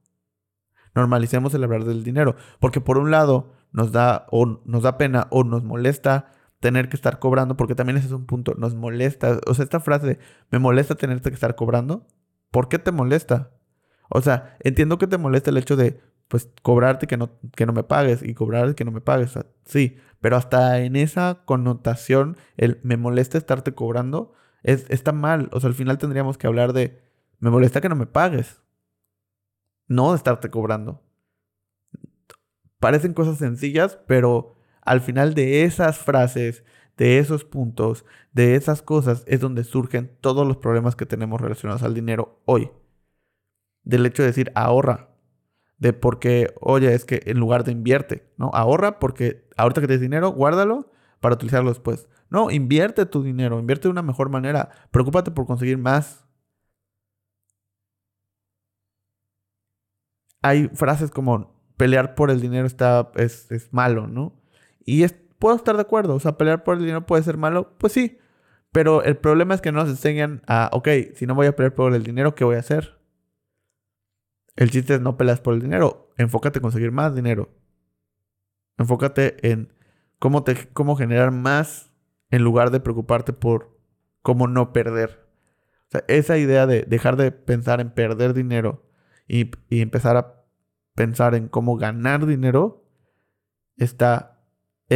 normalicemos 0.96 1.54
el 1.54 1.64
hablar 1.64 1.86
del 1.86 2.04
dinero. 2.04 2.36
Porque 2.60 2.82
por 2.82 2.98
un 2.98 3.12
lado 3.12 3.52
nos 3.72 3.92
da, 3.92 4.28
o 4.32 4.62
nos 4.66 4.84
da 4.84 4.98
pena 4.98 5.28
o 5.30 5.44
nos 5.44 5.64
molesta 5.64 6.32
tener 6.64 6.88
que 6.88 6.96
estar 6.96 7.20
cobrando, 7.20 7.58
porque 7.58 7.76
también 7.76 7.98
ese 7.98 8.08
es 8.08 8.14
un 8.14 8.26
punto, 8.26 8.56
nos 8.58 8.74
molesta. 8.74 9.42
O 9.48 9.54
sea, 9.54 9.64
esta 9.64 9.82
frase 9.82 10.18
me 10.50 10.60
molesta 10.60 10.96
tenerte 10.96 11.30
que 11.30 11.34
estar 11.36 11.58
cobrando, 11.58 12.08
¿por 12.52 12.70
qué 12.70 12.80
te 12.80 12.94
molesta? 12.94 13.52
O 14.10 14.22
sea, 14.22 14.56
entiendo 14.62 14.98
que 14.98 15.08
te 15.08 15.18
molesta 15.18 15.50
el 15.50 15.58
hecho 15.58 15.76
de, 15.76 16.00
pues, 16.30 16.50
cobrarte 16.62 17.06
que 17.06 17.18
no, 17.18 17.32
que 17.54 17.66
no 17.66 17.74
me 17.74 17.84
pagues 17.84 18.24
y 18.24 18.34
cobrarte 18.34 18.76
que 18.76 18.86
no 18.86 18.92
me 18.92 19.02
pagues. 19.02 19.38
sí, 19.66 19.98
pero 20.22 20.38
hasta 20.38 20.80
en 20.80 20.96
esa 20.96 21.42
connotación, 21.44 22.38
el 22.56 22.80
me 22.84 22.96
molesta 22.96 23.38
estarte 23.38 23.74
cobrando, 23.74 24.34
es, 24.64 24.86
está 24.90 25.12
mal. 25.12 25.50
O 25.52 25.60
sea, 25.60 25.68
al 25.68 25.76
final 25.76 25.98
tendríamos 25.98 26.38
que 26.38 26.48
hablar 26.48 26.72
de, 26.72 27.02
me 27.40 27.50
molesta 27.50 27.82
que 27.82 27.90
no 27.90 27.98
me 27.98 28.06
pagues 28.06 28.62
no 29.90 30.12
de 30.12 30.16
estarte 30.16 30.50
cobrando. 30.50 31.04
Parecen 32.80 33.14
cosas 33.14 33.38
sencillas, 33.38 34.00
pero 34.08 34.56
al 34.86 35.02
final 35.02 35.34
de 35.34 35.64
esas 35.64 35.98
frases, 35.98 36.64
de 36.98 37.20
esos 37.20 37.44
puntos, 37.46 38.06
de 38.32 38.56
esas 38.56 38.82
cosas, 38.82 39.24
es 39.28 39.40
donde 39.40 39.64
surgen 39.64 40.16
todos 40.22 40.48
los 40.48 40.58
problemas 40.58 40.96
que 40.96 41.06
tenemos 41.06 41.42
relacionados 41.42 41.84
al 41.84 41.94
dinero 41.94 42.42
hoy. 42.46 42.72
Del 43.84 44.06
hecho 44.06 44.24
de 44.24 44.30
decir 44.30 44.52
ahorra, 44.56 45.10
de 45.78 45.94
porque, 45.94 46.54
oye, 46.62 46.94
es 46.94 47.06
que 47.06 47.22
en 47.26 47.40
lugar 47.40 47.64
de 47.64 47.72
invierte, 47.72 48.32
¿no? 48.38 48.52
Ahorra 48.54 49.00
porque 49.00 49.48
ahorita 49.58 49.82
que 49.82 49.88
tienes 49.88 50.02
dinero, 50.02 50.32
guárdalo 50.32 50.92
para 51.20 51.36
utilizarlo 51.36 51.70
después. 51.70 52.08
No, 52.30 52.52
invierte 52.52 53.06
tu 53.06 53.24
dinero, 53.24 53.60
invierte 53.60 53.88
de 53.88 53.92
una 53.92 54.02
mejor 54.02 54.30
manera. 54.30 54.70
Preocúpate 54.92 55.32
por 55.32 55.46
conseguir 55.46 55.78
más. 55.78 56.24
hay 60.44 60.68
frases 60.68 61.10
como 61.10 61.52
pelear 61.78 62.14
por 62.14 62.30
el 62.30 62.40
dinero 62.40 62.68
está, 62.68 63.12
es, 63.16 63.70
malo, 63.72 64.08
¿no? 64.08 64.34
Y 64.86 65.04
es, 65.04 65.16
puedo 65.40 65.56
estar 65.56 65.76
de 65.76 65.82
acuerdo, 65.82 66.16
o 66.16 66.20
sea, 66.20 66.38
pelear 66.38 66.64
por 66.64 66.76
el 66.76 66.82
dinero 66.82 67.06
puede 67.06 67.24
ser 67.24 67.38
malo, 67.38 67.74
pues 67.78 67.94
sí, 67.94 68.18
pero 68.72 69.04
el 69.04 69.18
problema 69.18 69.54
es 69.54 69.62
que 69.62 69.72
no 69.72 69.82
nos 69.82 69.90
enseñan 69.90 70.42
a, 70.48 70.70
ok, 70.74 70.88
si 71.16 71.26
no 71.26 71.36
voy 71.36 71.48
a 71.48 71.56
pelear 71.56 71.76
por 71.76 71.94
el 71.94 72.04
dinero, 72.04 72.36
¿qué 72.36 72.44
voy 72.44 72.56
a 72.56 72.60
hacer? 72.60 73.00
El 74.56 74.72
chiste 74.72 74.96
es 74.96 75.02
no 75.02 75.18
peleas 75.18 75.42
por 75.42 75.54
el 75.54 75.62
dinero, 75.62 76.10
enfócate 76.18 76.60
en 76.60 76.64
conseguir 76.64 76.92
más 76.92 77.16
dinero. 77.16 77.50
Enfócate 78.78 79.52
en 79.52 79.72
cómo, 80.20 80.44
te, 80.44 80.70
cómo 80.74 80.96
generar 80.96 81.32
más 81.32 81.92
en 82.32 82.44
lugar 82.44 82.72
de 82.72 82.80
preocuparte 82.80 83.34
por 83.34 83.78
cómo 84.22 84.48
no 84.48 84.74
perder. 84.74 85.28
O 85.88 85.92
sea, 85.92 86.04
esa 86.08 86.38
idea 86.38 86.66
de 86.66 86.84
dejar 86.84 87.16
de 87.16 87.32
pensar 87.32 87.80
en 87.80 87.92
perder 87.92 88.34
dinero 88.34 88.90
y, 89.28 89.52
empezar 89.70 90.18
a 90.18 90.44
pensar 90.96 91.36
en 91.36 91.48
cómo 91.48 91.78
ganar 91.78 92.26
dinero, 92.26 92.86
está, 93.78 94.33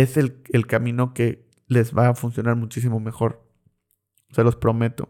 es 0.02 0.18
el, 0.18 0.42
el 0.50 0.68
camino 0.68 1.14
que 1.14 1.48
les 1.68 1.96
va 1.96 2.10
a 2.10 2.16
funcionar 2.16 2.56
muchísimo 2.56 3.00
mejor. 3.00 3.44
Se 4.32 4.44
los 4.44 4.56
prometo. 4.56 5.10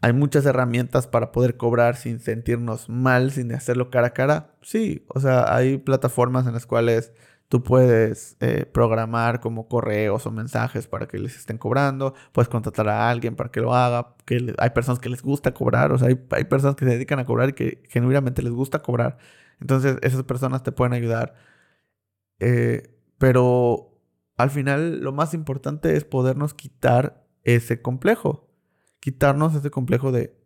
Hay 0.00 0.12
muchas 0.12 0.46
herramientas 0.46 1.08
para 1.08 1.32
poder 1.32 1.56
cobrar 1.56 1.96
sin 1.96 2.20
sentirnos 2.20 2.88
mal, 2.88 3.32
sin 3.32 3.52
hacerlo 3.52 3.90
cara 3.90 4.08
a 4.08 4.12
cara. 4.14 4.54
Sí, 4.62 5.04
o 5.08 5.18
sea, 5.18 5.54
hay 5.54 5.78
plataformas 5.78 6.46
en 6.46 6.52
las 6.52 6.66
cuales 6.66 7.12
Tú 7.48 7.62
puedes 7.62 8.36
eh, 8.40 8.66
programar 8.66 9.40
como 9.40 9.68
correos 9.68 10.26
o 10.26 10.30
mensajes 10.30 10.86
para 10.86 11.08
que 11.08 11.18
les 11.18 11.34
estén 11.34 11.56
cobrando. 11.56 12.14
Puedes 12.32 12.48
contratar 12.50 12.88
a 12.90 13.08
alguien 13.08 13.36
para 13.36 13.50
que 13.50 13.60
lo 13.60 13.74
haga. 13.74 14.16
Que 14.26 14.54
hay 14.58 14.70
personas 14.70 15.00
que 15.00 15.08
les 15.08 15.22
gusta 15.22 15.54
cobrar. 15.54 15.92
O 15.92 15.98
sea, 15.98 16.08
hay, 16.08 16.20
hay, 16.30 16.44
personas 16.44 16.76
que 16.76 16.84
se 16.84 16.90
dedican 16.90 17.18
a 17.20 17.24
cobrar 17.24 17.48
y 17.48 17.52
que 17.54 17.82
genuinamente 17.88 18.42
les 18.42 18.52
gusta 18.52 18.80
cobrar. 18.82 19.16
Entonces, 19.60 19.96
esas 20.02 20.24
personas 20.24 20.62
te 20.62 20.72
pueden 20.72 20.92
ayudar. 20.92 21.34
Eh, 22.40 22.94
pero 23.18 24.00
al 24.36 24.50
final, 24.50 25.00
lo 25.00 25.12
más 25.12 25.34
importante 25.34 25.96
es 25.96 26.04
podernos 26.04 26.54
quitar 26.54 27.26
ese 27.42 27.82
complejo. 27.82 28.48
Quitarnos 29.00 29.54
ese 29.54 29.70
complejo 29.70 30.12
de 30.12 30.38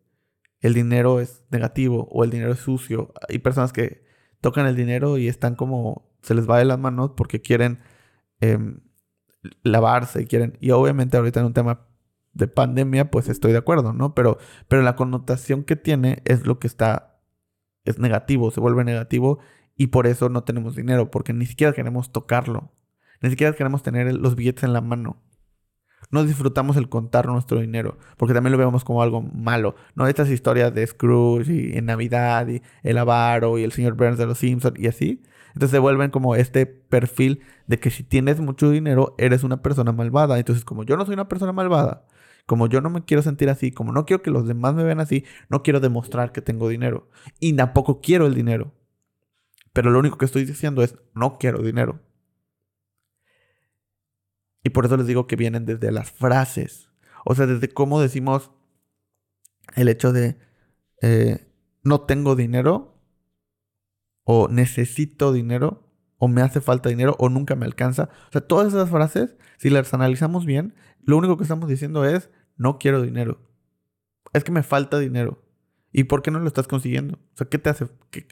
el 0.61 0.75
dinero 0.75 1.21
es 1.21 1.45
negativo 1.51 2.09
o 2.11 2.25
el 2.25 2.31
dinero 2.31 2.53
es 2.53 2.61
sucio. 2.61 3.13
Hay 3.29 3.39
personas 3.39 3.73
que 3.73 4.05
tocan 4.41 4.67
el 4.67 4.77
dinero 4.77 5.19
y 5.19 5.29
están 5.29 5.57
como 5.57 6.11
se 6.23 6.35
les 6.35 6.49
va 6.49 6.59
de 6.59 6.65
las 6.65 6.79
manos 6.79 7.13
porque 7.17 7.43
quieren 7.43 7.81
em, 8.41 8.81
lavarse, 9.63 10.27
quieren, 10.27 10.57
y 10.61 10.71
obviamente 10.71 11.17
ahorita 11.17 11.41
en 11.41 11.47
un 11.47 11.53
tema 11.53 11.87
de 12.33 12.49
pandemia, 12.49 13.11
pues 13.11 13.29
estoy 13.29 13.53
de 13.53 13.59
acuerdo, 13.59 13.93
¿no? 13.93 14.15
Pero, 14.15 14.39
pero 14.69 14.83
la 14.83 14.97
connotación 14.97 15.65
que 15.65 15.77
tiene 15.77 16.23
es 16.25 16.47
lo 16.47 16.59
que 16.59 16.67
está, 16.67 17.21
es 17.85 17.99
negativo, 17.99 18.51
se 18.51 18.61
vuelve 18.61 18.85
negativo 18.85 19.41
y 19.83 19.89
por 19.89 20.07
eso 20.07 20.29
no 20.29 20.45
tenemos 20.45 20.77
dinero, 20.77 21.11
porque 21.11 21.33
ni 21.33 21.45
siquiera 21.45 21.73
queremos 21.73 22.13
tocarlo, 22.13 22.71
ni 23.21 23.31
siquiera 23.31 23.53
queremos 23.53 23.83
tener 23.83 24.15
los 24.15 24.37
billetes 24.37 24.63
en 24.63 24.73
la 24.73 24.81
mano. 24.81 25.21
No 26.13 26.23
disfrutamos 26.23 26.77
el 26.77 26.89
contar 26.89 27.27
nuestro 27.27 27.59
dinero, 27.59 27.99
porque 28.17 28.33
también 28.33 28.53
lo 28.53 28.59
vemos 28.59 28.85
como 28.85 29.03
algo 29.03 29.23
malo. 29.23 29.75
¿No? 29.97 30.07
Estas 30.07 30.31
historias 30.31 30.73
de 30.73 30.87
Scrooge 30.87 31.53
y 31.53 31.77
en 31.77 31.87
Navidad 31.87 32.47
y 32.47 32.63
el 32.85 32.97
avaro 32.97 33.59
y 33.59 33.65
el 33.65 33.73
señor 33.73 33.95
Burns 33.95 34.19
de 34.19 34.27
los 34.27 34.39
Simpsons 34.39 34.79
y 34.79 34.87
así, 34.87 35.21
entonces 35.49 35.73
se 35.73 35.81
vuelven 35.81 36.13
como 36.13 36.37
este 36.37 36.65
perfil 36.67 37.41
de 37.67 37.81
que 37.81 37.91
si 37.91 38.05
tienes 38.05 38.39
mucho 38.39 38.71
dinero, 38.71 39.17
eres 39.19 39.43
una 39.43 39.63
persona 39.63 39.91
malvada. 39.91 40.39
Entonces, 40.39 40.65
como 40.65 40.85
yo 40.85 40.97
no 40.97 41.05
soy 41.07 41.15
una 41.15 41.29
persona 41.29 41.51
malvada, 41.51 42.07
como 42.47 42.69
yo 42.69 42.81
no 42.81 42.89
me 42.89 43.05
quiero 43.05 43.25
sentir 43.25 43.51
así, 43.51 43.73
como 43.73 43.91
no 43.91 44.07
quiero 44.07 44.23
que 44.23 44.31
los 44.31 44.47
demás 44.47 44.75
me 44.75 44.85
vean 44.85 45.01
así, 45.01 45.25
no 45.49 45.65
quiero 45.65 45.81
demostrar 45.81 46.31
que 46.31 46.41
tengo 46.41 46.69
dinero. 46.69 47.09
Y 47.41 47.53
tampoco 47.55 48.01
quiero 48.01 48.29
el 48.29 48.35
dinero. 48.35 48.75
Pero 49.73 49.91
lo 49.91 49.99
único 49.99 50.19
que 50.19 50.25
estoy 50.25 50.45
diciendo 50.45 50.83
es, 50.83 50.97
no 51.15 51.39
quiero 51.39 51.63
dinero. 51.63 52.01
Y 54.63 54.71
por 54.71 54.85
eso 54.85 54.97
les 54.97 55.07
digo 55.07 55.27
que 55.27 55.37
vienen 55.37 55.67
desde 55.67 55.91
las 55.91 56.11
frases. 56.11 56.91
O 57.25 57.35
sea, 57.35 57.47
desde 57.47 57.69
cómo 57.69 58.01
decimos 58.01 58.53
el 59.75 59.89
hecho 59.89 60.13
de, 60.13 60.39
eh, 61.01 61.49
no 61.83 62.03
tengo 62.03 62.37
dinero 62.37 63.01
o 64.25 64.49
necesito 64.49 65.33
dinero, 65.33 65.89
o 66.17 66.29
me 66.29 66.43
hace 66.43 66.61
falta 66.61 66.89
dinero, 66.89 67.17
o 67.19 67.29
nunca 67.29 67.57
me 67.57 67.67
alcanza. 67.67 68.09
O 68.29 68.33
sea, 68.33 68.41
todas 68.43 68.69
esas 68.69 68.91
frases, 68.91 69.37
si 69.59 69.71
las 69.71 69.93
analizamos 69.95 70.47
bien, 70.47 70.75
lo 71.01 71.17
único 71.17 71.37
que 71.37 71.43
estamos 71.43 71.69
diciendo 71.69 72.05
es, 72.05 72.31
no 72.57 72.79
quiero 72.79 73.03
dinero. 73.03 73.41
Es 74.33 74.45
que 74.45 74.53
me 74.53 74.63
falta 74.63 75.01
dinero. 75.01 75.43
¿Y 75.91 76.05
por 76.05 76.23
qué 76.23 76.31
no 76.31 76.39
lo 76.39 76.47
estás 76.47 76.69
consiguiendo? 76.69 77.17
O 77.17 77.37
sea, 77.37 77.49
¿qué 77.49 77.59
te 77.59 77.71
hace? 77.71 77.89
¿Qué, 78.11 78.29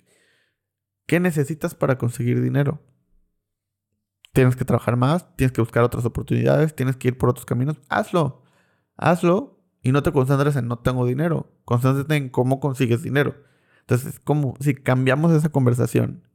qué 1.10 1.18
necesitas 1.18 1.74
para 1.74 1.98
conseguir 1.98 2.40
dinero? 2.40 2.80
Tienes 4.32 4.54
que 4.54 4.64
trabajar 4.64 4.94
más, 4.94 5.34
tienes 5.34 5.50
que 5.50 5.60
buscar 5.60 5.82
otras 5.82 6.04
oportunidades, 6.04 6.76
tienes 6.76 6.94
que 6.94 7.08
ir 7.08 7.18
por 7.18 7.30
otros 7.30 7.44
caminos. 7.44 7.80
Hazlo. 7.88 8.44
Hazlo 8.96 9.60
y 9.82 9.90
no 9.90 10.04
te 10.04 10.12
concentres 10.12 10.54
en 10.54 10.68
no 10.68 10.78
tengo 10.78 11.04
dinero. 11.04 11.52
Concéntrate 11.64 12.14
en 12.14 12.28
cómo 12.28 12.60
consigues 12.60 13.02
dinero. 13.02 13.34
Entonces, 13.80 14.20
como 14.20 14.54
si 14.60 14.72
cambiamos 14.72 15.32
esa 15.32 15.48
conversación, 15.48 16.28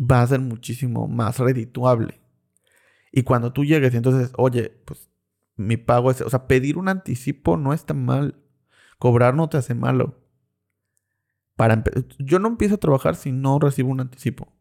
va 0.00 0.22
a 0.22 0.26
ser 0.26 0.40
muchísimo 0.40 1.06
más 1.06 1.38
redituable. 1.38 2.22
Y 3.12 3.24
cuando 3.24 3.52
tú 3.52 3.66
llegues 3.66 3.92
y 3.92 3.98
entonces, 3.98 4.32
oye, 4.38 4.80
pues 4.86 5.10
mi 5.56 5.76
pago 5.76 6.10
es, 6.10 6.22
o 6.22 6.30
sea, 6.30 6.46
pedir 6.46 6.78
un 6.78 6.88
anticipo 6.88 7.58
no 7.58 7.74
está 7.74 7.92
mal. 7.92 8.42
Cobrar 8.98 9.34
no 9.34 9.50
te 9.50 9.58
hace 9.58 9.74
malo. 9.74 10.25
Para 11.56 11.82
yo 12.18 12.38
no 12.38 12.48
empiezo 12.48 12.76
a 12.76 12.78
trabajar 12.78 13.16
si 13.16 13.32
no 13.32 13.58
recibo 13.58 13.90
un 13.90 14.00
anticipo. 14.00 14.52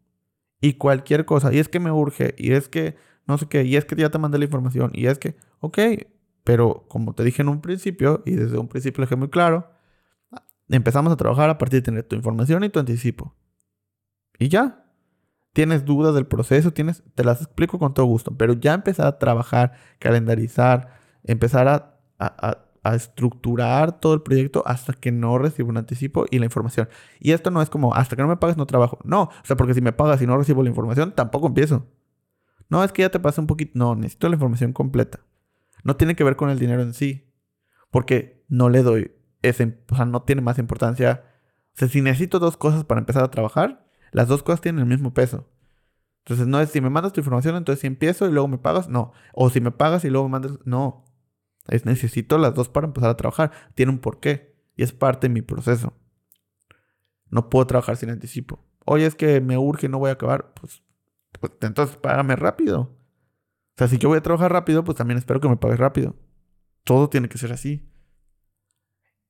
Y 0.62 0.74
cualquier 0.74 1.26
cosa, 1.26 1.54
y 1.54 1.60
es 1.60 1.70
que 1.70 1.80
me 1.80 1.92
urge, 1.92 2.34
y 2.38 2.54
es 2.54 2.70
que 2.70 2.96
no 3.28 3.38
sé 3.38 3.48
qué, 3.48 3.64
y 3.64 3.76
es 3.76 3.86
que 3.86 3.96
ya 3.96 4.10
te 4.10 4.18
mandé 4.18 4.38
la 4.40 4.46
información, 4.46 4.92
y 4.94 5.08
es 5.08 5.20
que, 5.20 5.36
ok, 5.60 5.78
pero 6.44 6.86
como 6.88 7.14
te 7.14 7.24
dije 7.24 7.42
en 7.42 7.50
un 7.50 7.62
principio, 7.62 8.24
y 8.26 8.32
desde 8.32 8.58
un 8.58 8.68
principio 8.68 9.02
dejé 9.02 9.16
muy 9.16 9.30
claro, 9.30 9.70
empezamos 10.70 11.12
a 11.12 11.18
trabajar 11.18 11.50
a 11.50 11.58
partir 11.58 11.80
de 11.82 11.86
tener 11.86 12.04
tu 12.04 12.16
información 12.16 12.64
y 12.64 12.70
tu 12.70 12.80
anticipo. 12.80 13.36
Y 14.40 14.50
ya. 14.50 14.82
tienes 15.54 15.86
dudas 15.86 16.14
del 16.16 16.28
proceso, 16.28 16.72
tienes, 16.74 17.04
te 17.16 17.24
las 17.24 17.42
explico 17.42 17.80
con 17.80 17.94
todo 17.94 18.06
gusto, 18.06 18.36
pero 18.38 18.54
ya 18.54 18.74
empezar 18.74 19.08
a 19.08 19.18
trabajar, 19.20 19.74
calendarizar, 20.00 21.00
empezar 21.24 21.68
a, 21.68 22.66
estructurar 22.94 24.00
todo 24.00 24.14
el 24.14 24.22
proyecto 24.22 24.62
hasta 24.68 24.94
que 24.94 25.12
no 25.12 25.40
recibo 25.40 25.70
un 25.70 25.78
anticipo 25.78 26.26
y 26.30 26.38
la 26.38 26.46
información. 26.46 26.88
Y 27.20 27.32
esto 27.32 27.50
no 27.50 27.62
es 27.62 27.70
como, 27.72 27.96
hasta 27.96 28.16
que 28.16 28.22
no 28.22 28.28
me 28.28 28.38
pagues 28.38 28.58
no 28.58 28.68
trabajo. 28.68 29.00
No, 29.04 29.24
o 29.24 29.32
sea, 29.44 29.56
porque 29.56 29.74
si 29.74 29.82
me 29.82 29.94
pagas 29.94 30.22
y 30.22 30.28
no 30.28 30.38
recibo 30.38 30.62
la 30.62 30.70
información, 30.70 31.14
tampoco 31.16 31.48
empiezo. 31.48 31.88
No, 32.70 32.84
es 32.84 32.92
que 32.92 33.02
ya 33.04 33.10
te 33.10 33.20
pasé 33.20 33.42
un 33.42 33.48
poquito. 33.48 33.72
No, 33.76 33.96
necesito 33.96 34.30
la 34.30 34.36
información 34.36 34.74
completa. 34.74 35.22
No 35.84 35.96
tiene 35.96 36.16
que 36.16 36.24
ver 36.24 36.36
con 36.36 36.50
el 36.50 36.60
dinero 36.60 36.82
en 36.82 36.94
sí. 36.94 37.32
Porque 37.90 38.44
no 38.50 38.70
le 38.70 38.84
doy 38.84 39.12
ese, 39.42 39.80
o 39.90 39.96
sea, 39.96 40.06
no 40.06 40.24
tiene 40.24 40.42
más 40.42 40.60
importancia. 40.60 41.24
O 41.74 41.78
sea, 41.78 41.88
si 41.88 42.02
necesito 42.02 42.40
dos 42.40 42.58
cosas 42.58 42.84
para 42.84 43.00
empezar 43.00 43.24
a 43.24 43.32
trabajar, 43.32 43.88
las 44.12 44.28
dos 44.28 44.44
cosas 44.44 44.62
tienen 44.62 44.82
el 44.82 44.88
mismo 44.88 45.14
peso. 45.14 45.48
Entonces 46.26 46.48
no 46.48 46.60
es 46.60 46.72
si 46.72 46.82
me 46.82 46.90
mandas 46.90 47.14
tu 47.14 47.20
información, 47.20 47.56
entonces 47.56 47.82
si 47.82 47.88
empiezo 47.88 48.28
y 48.28 48.32
luego 48.32 48.48
me 48.48 48.58
pagas, 48.58 48.90
no. 48.90 49.14
O 49.34 49.50
si 49.52 49.62
me 49.62 49.72
pagas 49.72 50.04
y 50.06 50.10
luego 50.10 50.28
me 50.28 50.34
mandas, 50.34 50.60
no. 50.66 51.05
Es 51.68 51.86
necesito 51.86 52.38
las 52.38 52.54
dos 52.54 52.70
para 52.70 52.88
empezar 52.88 53.10
a 53.10 53.18
trabajar. 53.18 53.52
Tiene 53.74 53.92
un 53.92 54.00
porqué 54.00 54.56
y 54.76 54.84
es 54.84 54.92
parte 54.92 55.28
de 55.28 55.34
mi 55.34 55.42
proceso. 55.42 55.94
No 57.30 57.50
puedo 57.50 57.66
trabajar 57.68 57.98
sin 57.98 58.10
anticipo. 58.10 58.60
Oye, 58.86 59.06
es 59.06 59.16
que 59.16 59.42
me 59.42 59.58
urge 59.58 59.88
y 59.88 59.90
no 59.90 60.00
voy 60.00 60.10
a 60.10 60.14
acabar. 60.14 60.54
Pues, 60.54 60.84
pues 61.40 61.54
entonces 61.62 61.98
págame 61.98 62.36
rápido. 62.36 62.82
O 62.82 63.78
sea, 63.78 63.88
si 63.88 63.98
yo 63.98 64.10
voy 64.10 64.20
a 64.20 64.24
trabajar 64.24 64.52
rápido, 64.52 64.84
pues 64.84 64.98
también 64.98 65.18
espero 65.18 65.42
que 65.42 65.50
me 65.50 65.58
pagues 65.58 65.80
rápido. 65.80 66.16
Todo 66.84 67.10
tiene 67.10 67.28
que 67.28 67.38
ser 67.38 67.52
así. 67.52 67.90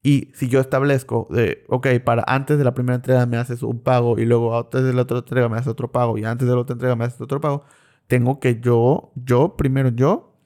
Y 0.04 0.32
si 0.36 0.50
yo 0.50 0.60
establezco 0.60 1.28
de, 1.32 1.66
ok, 1.68 1.88
para 2.04 2.24
antes 2.28 2.60
de 2.60 2.64
la 2.64 2.76
primera 2.76 2.96
entrega 2.98 3.26
me 3.26 3.38
haces 3.38 3.64
un 3.64 3.80
pago 3.80 4.20
y 4.20 4.26
luego 4.26 4.56
antes 4.56 4.84
de 4.84 4.94
la 4.94 5.02
otra 5.02 5.18
entrega 5.18 5.50
me 5.50 5.58
haces 5.58 5.70
otro 5.70 5.92
pago 5.92 6.16
y 6.20 6.26
antes 6.26 6.48
de 6.48 6.54
la 6.54 6.62
otra 6.62 6.74
entrega 6.74 6.96
me 6.96 7.06
haces 7.06 7.20
otro 7.22 7.42
pago, 7.42 7.64
tengo 8.06 8.40
que 8.40 8.60
yo, 8.60 9.12
yo, 9.16 9.58
primero 9.58 9.90
yo, 9.90 10.38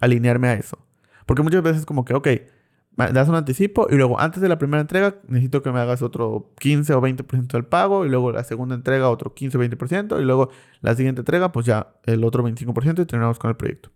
alinearme 0.00 0.48
a 0.50 0.54
eso. 0.54 0.78
Porque 1.28 1.42
muchas 1.42 1.62
veces 1.62 1.84
como 1.84 2.06
que, 2.06 2.14
ok, 2.14 2.28
das 2.96 3.28
un 3.28 3.34
anticipo 3.34 3.86
y 3.90 3.96
luego 3.96 4.18
antes 4.18 4.40
de 4.40 4.48
la 4.48 4.58
primera 4.58 4.80
entrega 4.80 5.16
necesito 5.28 5.62
que 5.62 5.70
me 5.70 5.78
hagas 5.78 6.00
otro 6.00 6.54
15 6.58 6.94
o 6.94 7.02
20% 7.02 7.48
del 7.48 7.66
pago 7.66 8.06
y 8.06 8.08
luego 8.08 8.32
la 8.32 8.44
segunda 8.44 8.74
entrega 8.74 9.10
otro 9.10 9.34
15 9.34 9.58
o 9.58 9.60
20% 9.60 10.20
y 10.20 10.24
luego 10.24 10.48
la 10.80 10.96
siguiente 10.96 11.20
entrega 11.20 11.52
pues 11.52 11.66
ya 11.66 11.94
el 12.06 12.24
otro 12.24 12.42
25% 12.42 13.02
y 13.02 13.04
terminamos 13.04 13.38
con 13.38 13.50
el 13.50 13.56
proyecto. 13.56 13.90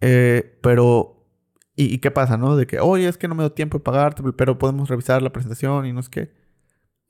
Eh, 0.00 0.58
pero, 0.62 1.26
¿y, 1.76 1.98
qué 1.98 2.10
pasa, 2.10 2.38
no? 2.38 2.56
De 2.56 2.66
que, 2.66 2.80
oye, 2.80 3.06
es 3.06 3.18
que 3.18 3.28
no 3.28 3.34
me 3.34 3.42
doy 3.42 3.50
tiempo 3.50 3.76
de 3.76 3.84
pagarte, 3.84 4.22
pero 4.32 4.58
podemos 4.58 4.88
revisar 4.88 5.20
la 5.20 5.30
presentación 5.32 5.84
y 5.84 5.92
no 5.92 6.00
es 6.00 6.08
que... 6.08 6.32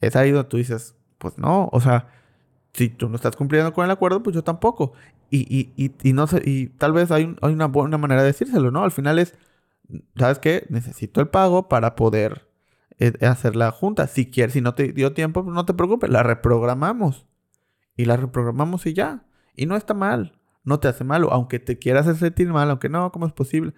Es 0.01 0.17
ahí 0.17 0.33
donde 0.33 0.49
tú 0.49 0.57
dices, 0.57 0.97
pues 1.19 1.39
no, 1.39 1.69
o 1.73 1.81
sea, 1.81 2.09
si 2.73 2.89
tú 2.89 3.09
no 3.09 3.17
estás 3.17 3.37
cumpliendo 3.37 3.73
con 3.73 3.85
el 3.85 3.91
acuerdo, 3.91 4.23
pues 4.23 4.35
yo 4.35 4.45
tampoco. 4.45 4.93
Y, 5.31 5.41
y, 5.41 5.73
y, 5.77 5.93
y 6.03 6.13
no 6.13 6.27
sé, 6.27 6.43
y 6.45 6.67
tal 6.69 6.93
vez 6.93 7.11
hay, 7.11 7.37
hay, 7.41 7.53
una 7.53 7.67
buena 7.67 7.99
manera 7.99 8.23
de 8.23 8.29
decírselo, 8.29 8.71
¿no? 8.71 8.85
Al 8.85 8.91
final 8.91 9.19
es, 9.19 9.35
¿sabes 10.17 10.39
qué? 10.39 10.67
Necesito 10.69 11.21
el 11.21 11.29
pago 11.29 11.69
para 11.69 11.97
poder 11.97 12.49
eh, 12.99 13.13
hacer 13.27 13.57
la 13.57 13.71
junta. 13.71 14.07
Si 14.07 14.31
quieres, 14.31 14.53
si 14.55 14.61
no 14.61 14.75
te 14.75 14.93
dio 14.93 15.13
tiempo, 15.13 15.45
pues 15.45 15.55
no 15.55 15.65
te 15.65 15.75
preocupes, 15.75 16.11
la 16.11 16.23
reprogramamos. 16.23 17.27
Y 17.97 18.05
la 18.07 18.17
reprogramamos 18.17 18.87
y 18.87 18.95
ya. 18.95 19.25
Y 19.55 19.67
no 19.67 19.77
está 19.77 19.95
mal, 19.95 20.39
no 20.65 20.81
te 20.81 20.89
hace 20.89 21.05
malo, 21.05 21.33
aunque 21.33 21.59
te 21.59 21.79
quieras 21.79 22.07
hacer 22.07 22.29
sentir 22.29 22.49
mal, 22.49 22.71
aunque 22.71 22.89
no, 22.89 23.11
¿cómo 23.13 23.27
es 23.27 23.33
posible? 23.33 23.75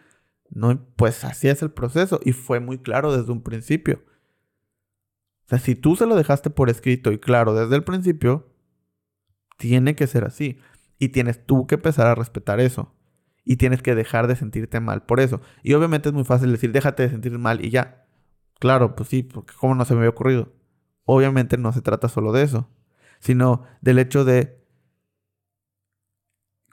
No, 0.50 0.78
pues 0.96 1.24
así 1.24 1.48
es 1.48 1.62
el 1.62 1.70
proceso 1.70 2.20
y 2.22 2.32
fue 2.32 2.60
muy 2.60 2.78
claro 2.78 3.16
desde 3.16 3.32
un 3.32 3.42
principio. 3.42 4.02
O 5.46 5.48
sea, 5.48 5.58
si 5.58 5.74
tú 5.74 5.96
se 5.96 6.06
lo 6.06 6.14
dejaste 6.14 6.50
por 6.50 6.70
escrito 6.70 7.10
y 7.10 7.18
claro 7.18 7.54
desde 7.54 7.74
el 7.74 7.84
principio, 7.84 8.51
tiene 9.56 9.94
que 9.94 10.06
ser 10.06 10.24
así. 10.24 10.58
Y 10.98 11.08
tienes 11.08 11.44
tú 11.44 11.66
que 11.66 11.76
empezar 11.76 12.06
a 12.06 12.14
respetar 12.14 12.60
eso. 12.60 12.94
Y 13.44 13.56
tienes 13.56 13.82
que 13.82 13.94
dejar 13.94 14.28
de 14.28 14.36
sentirte 14.36 14.80
mal 14.80 15.04
por 15.04 15.20
eso. 15.20 15.40
Y 15.62 15.74
obviamente 15.74 16.08
es 16.08 16.14
muy 16.14 16.24
fácil 16.24 16.52
decir, 16.52 16.72
déjate 16.72 17.02
de 17.02 17.10
sentir 17.10 17.38
mal 17.38 17.64
y 17.64 17.70
ya. 17.70 18.06
Claro, 18.60 18.94
pues 18.94 19.08
sí, 19.08 19.24
porque 19.24 19.54
¿cómo 19.58 19.74
no 19.74 19.84
se 19.84 19.94
me 19.94 20.00
había 20.00 20.10
ocurrido? 20.10 20.52
Obviamente 21.04 21.58
no 21.58 21.72
se 21.72 21.82
trata 21.82 22.08
solo 22.08 22.30
de 22.32 22.42
eso, 22.42 22.70
sino 23.18 23.64
del 23.80 23.98
hecho 23.98 24.24
de 24.24 24.64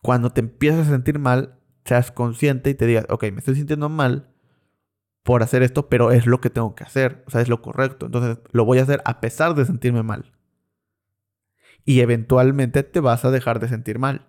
cuando 0.03 0.29
te 0.29 0.41
empiezas 0.41 0.87
a 0.87 0.91
sentir 0.91 1.17
mal, 1.17 1.59
seas 1.85 2.11
consciente 2.11 2.69
y 2.69 2.75
te 2.75 2.85
digas, 2.85 3.05
ok, 3.09 3.23
me 3.31 3.39
estoy 3.39 3.55
sintiendo 3.55 3.89
mal 3.89 4.29
por 5.23 5.41
hacer 5.41 5.63
esto, 5.63 5.89
pero 5.89 6.11
es 6.11 6.27
lo 6.27 6.39
que 6.41 6.51
tengo 6.51 6.75
que 6.75 6.83
hacer, 6.83 7.23
o 7.27 7.31
sea, 7.31 7.41
es 7.41 7.49
lo 7.49 7.61
correcto. 7.61 8.05
Entonces 8.05 8.37
lo 8.51 8.65
voy 8.65 8.77
a 8.77 8.83
hacer 8.83 9.01
a 9.05 9.19
pesar 9.19 9.55
de 9.55 9.65
sentirme 9.65 10.03
mal 10.03 10.31
y 11.85 12.01
eventualmente 12.01 12.83
te 12.83 12.99
vas 12.99 13.25
a 13.25 13.31
dejar 13.31 13.59
de 13.59 13.69
sentir 13.69 13.99
mal. 13.99 14.27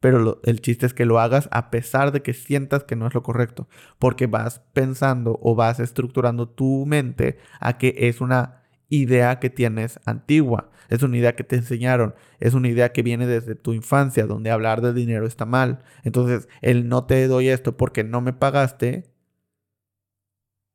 Pero 0.00 0.40
el 0.44 0.60
chiste 0.60 0.86
es 0.86 0.94
que 0.94 1.04
lo 1.04 1.20
hagas 1.20 1.48
a 1.52 1.70
pesar 1.70 2.10
de 2.10 2.22
que 2.22 2.32
sientas 2.32 2.84
que 2.84 2.96
no 2.96 3.06
es 3.06 3.14
lo 3.14 3.22
correcto, 3.22 3.68
porque 3.98 4.26
vas 4.26 4.60
pensando 4.72 5.38
o 5.42 5.54
vas 5.54 5.78
estructurando 5.78 6.48
tu 6.48 6.86
mente 6.86 7.38
a 7.60 7.76
que 7.76 7.94
es 7.98 8.20
una 8.22 8.62
idea 8.88 9.38
que 9.38 9.50
tienes 9.50 10.00
antigua, 10.04 10.70
es 10.88 11.02
una 11.02 11.16
idea 11.18 11.36
que 11.36 11.44
te 11.44 11.56
enseñaron, 11.56 12.14
es 12.40 12.54
una 12.54 12.68
idea 12.68 12.92
que 12.92 13.02
viene 13.02 13.26
desde 13.26 13.54
tu 13.54 13.72
infancia, 13.72 14.26
donde 14.26 14.50
hablar 14.50 14.80
de 14.80 14.92
dinero 14.92 15.26
está 15.26 15.44
mal. 15.46 15.84
Entonces, 16.02 16.48
el 16.62 16.88
no 16.88 17.04
te 17.04 17.26
doy 17.28 17.48
esto 17.48 17.76
porque 17.76 18.02
no 18.02 18.20
me 18.20 18.32
pagaste, 18.32 19.14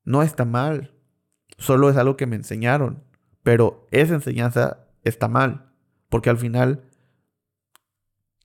no 0.03 0.21
está 0.21 0.45
mal, 0.45 0.93
solo 1.57 1.89
es 1.89 1.97
algo 1.97 2.15
que 2.15 2.27
me 2.27 2.35
enseñaron, 2.35 3.03
pero 3.43 3.87
esa 3.91 4.13
enseñanza 4.13 4.87
está 5.03 5.27
mal. 5.27 5.64
Porque 6.15 6.29
al 6.29 6.37
final, 6.37 6.81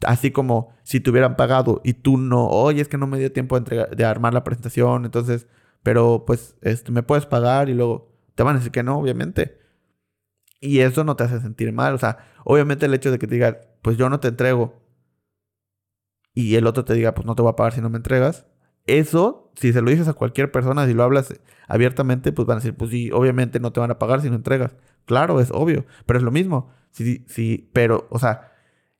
así 0.05 0.33
como 0.33 0.75
si 0.83 0.99
te 0.99 1.09
hubieran 1.09 1.37
pagado 1.37 1.81
y 1.85 1.93
tú 1.93 2.17
no, 2.19 2.49
oye, 2.49 2.83
es 2.83 2.89
que 2.89 2.99
no 2.99 3.07
me 3.07 3.17
dio 3.17 3.31
tiempo 3.31 3.55
de, 3.55 3.61
entregar, 3.61 4.11
armar 4.11 4.35
la 4.35 4.43
presentación, 4.43 5.05
entonces, 5.05 5.47
pero 5.85 6.25
pues 6.27 6.57
este, 6.63 6.91
me 6.91 7.05
puedes 7.05 7.27
pagar 7.27 7.69
y 7.69 7.75
luego 7.75 8.13
te 8.35 8.43
van 8.43 8.57
a 8.57 8.59
decir 8.59 8.73
que 8.73 8.83
no, 8.83 8.99
obviamente. 8.99 9.61
Y 10.61 10.81
eso 10.81 11.05
no 11.05 11.15
te 11.15 11.23
hace 11.23 11.39
sentir 11.39 11.73
mal. 11.73 11.95
O 11.95 11.99
sea, 11.99 12.19
obviamente 12.43 12.87
el 12.87 12.95
hecho 12.95 13.13
de 13.13 13.21
que 13.21 13.29
te 13.29 13.61
pues 13.83 13.97
yo 13.97 14.11
no 14.11 14.19
te 14.19 14.27
entrego. 14.27 14.75
Y 16.35 16.57
el 16.57 16.67
otro 16.67 16.85
te 16.85 16.95
diga, 16.95 17.15
pues 17.15 17.25
no 17.25 17.37
te 17.37 17.43
voy 17.43 17.53
a 17.53 17.57
pagar 17.57 17.73
si 17.73 17.81
no 17.81 17.89
me 17.89 17.99
entregas. 17.99 18.47
Eso, 18.85 19.53
si 19.55 19.73
se 19.73 19.81
lo 19.81 19.93
dices 19.93 20.09
a 20.09 20.15
cualquier 20.15 20.51
persona, 20.51 20.89
si 20.89 20.95
lo 20.95 21.05
hablas 21.05 21.33
abiertamente, 21.69 22.33
pues 22.33 22.47
van 22.47 22.57
a 22.57 22.61
decir, 22.63 22.75
pues 22.75 22.91
sí, 22.91 23.13
obviamente 23.13 23.61
no 23.61 23.73
te 23.73 23.79
van 23.79 23.93
a 23.93 24.01
pagar 24.01 24.23
si 24.23 24.29
no 24.29 24.35
entregas. 24.35 24.75
Claro, 25.05 25.41
es 25.41 25.53
obvio, 25.53 25.87
pero 26.05 26.19
es 26.19 26.25
lo 26.25 26.33
mismo. 26.33 26.73
Sí, 26.91 27.25
sí, 27.29 27.71
pero, 27.73 28.07
o 28.11 28.19
sea, 28.19 28.53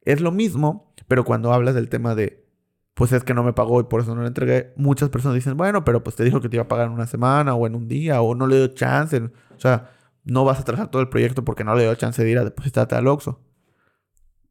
es 0.03 0.21
lo 0.21 0.33
mismo, 0.33 0.95
pero 1.09 1.25
cuando 1.25 1.53
hablas 1.53 1.75
del 1.75 1.89
tema 1.89 2.15
de, 2.15 2.47
pues 2.95 3.13
es 3.13 3.25
que 3.25 3.35
no 3.35 3.43
me 3.43 3.53
pagó 3.53 3.81
y 3.81 3.85
por 3.85 4.01
eso 4.01 4.15
no 4.15 4.23
le 4.23 4.29
entregué, 4.29 4.73
muchas 4.77 5.09
personas 5.09 5.35
dicen, 5.35 5.57
bueno, 5.57 5.85
pero 5.85 6.03
pues 6.03 6.17
te 6.17 6.25
dijo 6.25 6.41
que 6.41 6.49
te 6.49 6.57
iba 6.57 6.65
a 6.65 6.69
pagar 6.69 6.87
en 6.87 6.93
una 6.93 7.07
semana 7.07 7.55
o 7.55 7.67
en 7.67 7.75
un 7.75 7.89
día 7.89 8.21
o 8.21 8.35
no 8.35 8.47
le 8.47 8.57
dio 8.57 8.69
chance. 8.69 9.19
O 9.19 9.61
sea, 9.61 9.91
no 10.25 10.45
vas 10.45 10.61
a 10.61 10.65
trazar 10.65 10.91
todo 10.91 11.03
el 11.03 11.09
proyecto 11.09 11.45
porque 11.45 11.65
no 11.65 11.75
le 11.75 11.83
dio 11.83 11.95
chance 11.95 12.23
de 12.23 12.31
ir 12.31 12.39
a 12.39 12.45
depositarte 12.45 12.95
al 12.95 13.07
Oxxo. 13.09 13.41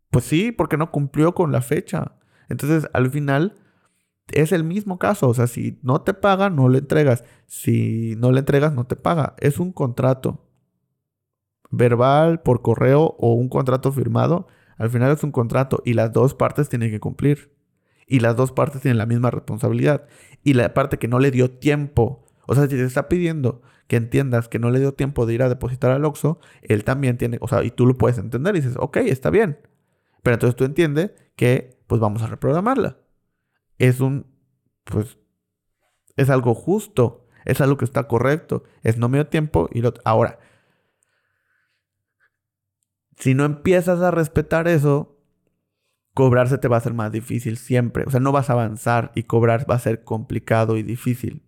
Pues 0.09 0.25
sí, 0.25 0.51
porque 0.51 0.77
no 0.77 0.91
cumplió 0.91 1.35
con 1.35 1.51
la 1.51 1.61
fecha. 1.61 2.13
Entonces, 2.49 2.89
al 2.93 3.11
final, 3.11 3.55
es 4.31 4.51
el 4.51 4.63
mismo 4.63 4.97
caso. 4.97 5.29
O 5.29 5.33
sea, 5.33 5.47
si 5.47 5.79
no 5.83 6.01
te 6.01 6.13
paga, 6.13 6.49
no 6.49 6.69
le 6.69 6.79
entregas. 6.79 7.23
Si 7.45 8.15
no 8.17 8.31
le 8.31 8.39
entregas, 8.39 8.73
no 8.73 8.87
te 8.87 8.95
paga. 8.95 9.35
Es 9.37 9.59
un 9.59 9.71
contrato 9.71 10.48
verbal, 11.71 12.41
por 12.41 12.61
correo 12.61 13.15
o 13.19 13.33
un 13.33 13.49
contrato 13.49 13.91
firmado, 13.91 14.47
al 14.77 14.89
final 14.89 15.11
es 15.11 15.23
un 15.23 15.31
contrato 15.31 15.81
y 15.85 15.93
las 15.93 16.11
dos 16.13 16.33
partes 16.33 16.69
tienen 16.69 16.91
que 16.91 16.99
cumplir. 16.99 17.53
Y 18.07 18.21
las 18.21 18.35
dos 18.35 18.51
partes 18.51 18.81
tienen 18.81 18.97
la 18.97 19.05
misma 19.05 19.29
responsabilidad. 19.29 20.07
Y 20.43 20.53
la 20.53 20.73
parte 20.73 20.97
que 20.97 21.07
no 21.07 21.19
le 21.19 21.31
dio 21.31 21.51
tiempo, 21.51 22.25
o 22.47 22.55
sea, 22.55 22.63
si 22.63 22.69
te 22.69 22.83
está 22.83 23.07
pidiendo 23.07 23.61
que 23.87 23.97
entiendas 23.97 24.47
que 24.47 24.57
no 24.57 24.71
le 24.71 24.79
dio 24.79 24.93
tiempo 24.93 25.25
de 25.25 25.33
ir 25.33 25.43
a 25.43 25.49
depositar 25.49 25.91
al 25.91 26.05
Oxxo, 26.05 26.39
él 26.61 26.83
también 26.83 27.17
tiene, 27.17 27.37
o 27.41 27.47
sea, 27.47 27.63
y 27.63 27.71
tú 27.71 27.85
lo 27.85 27.97
puedes 27.97 28.17
entender 28.17 28.55
y 28.55 28.61
dices, 28.61 28.77
ok, 28.79 28.97
está 28.97 29.29
bien. 29.29 29.59
Pero 30.23 30.35
entonces 30.35 30.55
tú 30.55 30.63
entiendes 30.63 31.11
que, 31.35 31.77
pues 31.87 31.99
vamos 31.99 32.21
a 32.21 32.27
reprogramarla. 32.27 32.97
Es 33.77 33.99
un, 33.99 34.27
pues, 34.85 35.17
es 36.15 36.29
algo 36.29 36.53
justo, 36.53 37.25
es 37.45 37.61
algo 37.61 37.77
que 37.77 37.85
está 37.85 38.07
correcto, 38.07 38.63
es 38.83 38.97
no 38.97 39.09
me 39.09 39.17
dio 39.17 39.27
tiempo 39.27 39.69
y 39.71 39.81
lo... 39.81 39.93
Ahora, 40.05 40.39
si 43.19 43.33
no 43.33 43.43
empiezas 43.43 43.99
a 43.99 44.11
respetar 44.11 44.67
eso, 44.69 45.17
cobrarse 46.13 46.57
te 46.57 46.69
va 46.69 46.77
a 46.77 46.81
ser 46.81 46.93
más 46.93 47.11
difícil 47.11 47.57
siempre. 47.57 48.05
O 48.07 48.09
sea, 48.09 48.21
no 48.21 48.31
vas 48.31 48.49
a 48.49 48.53
avanzar 48.53 49.11
y 49.13 49.23
cobrar 49.23 49.69
va 49.69 49.75
a 49.75 49.79
ser 49.79 50.05
complicado 50.05 50.77
y 50.77 50.83
difícil. 50.83 51.43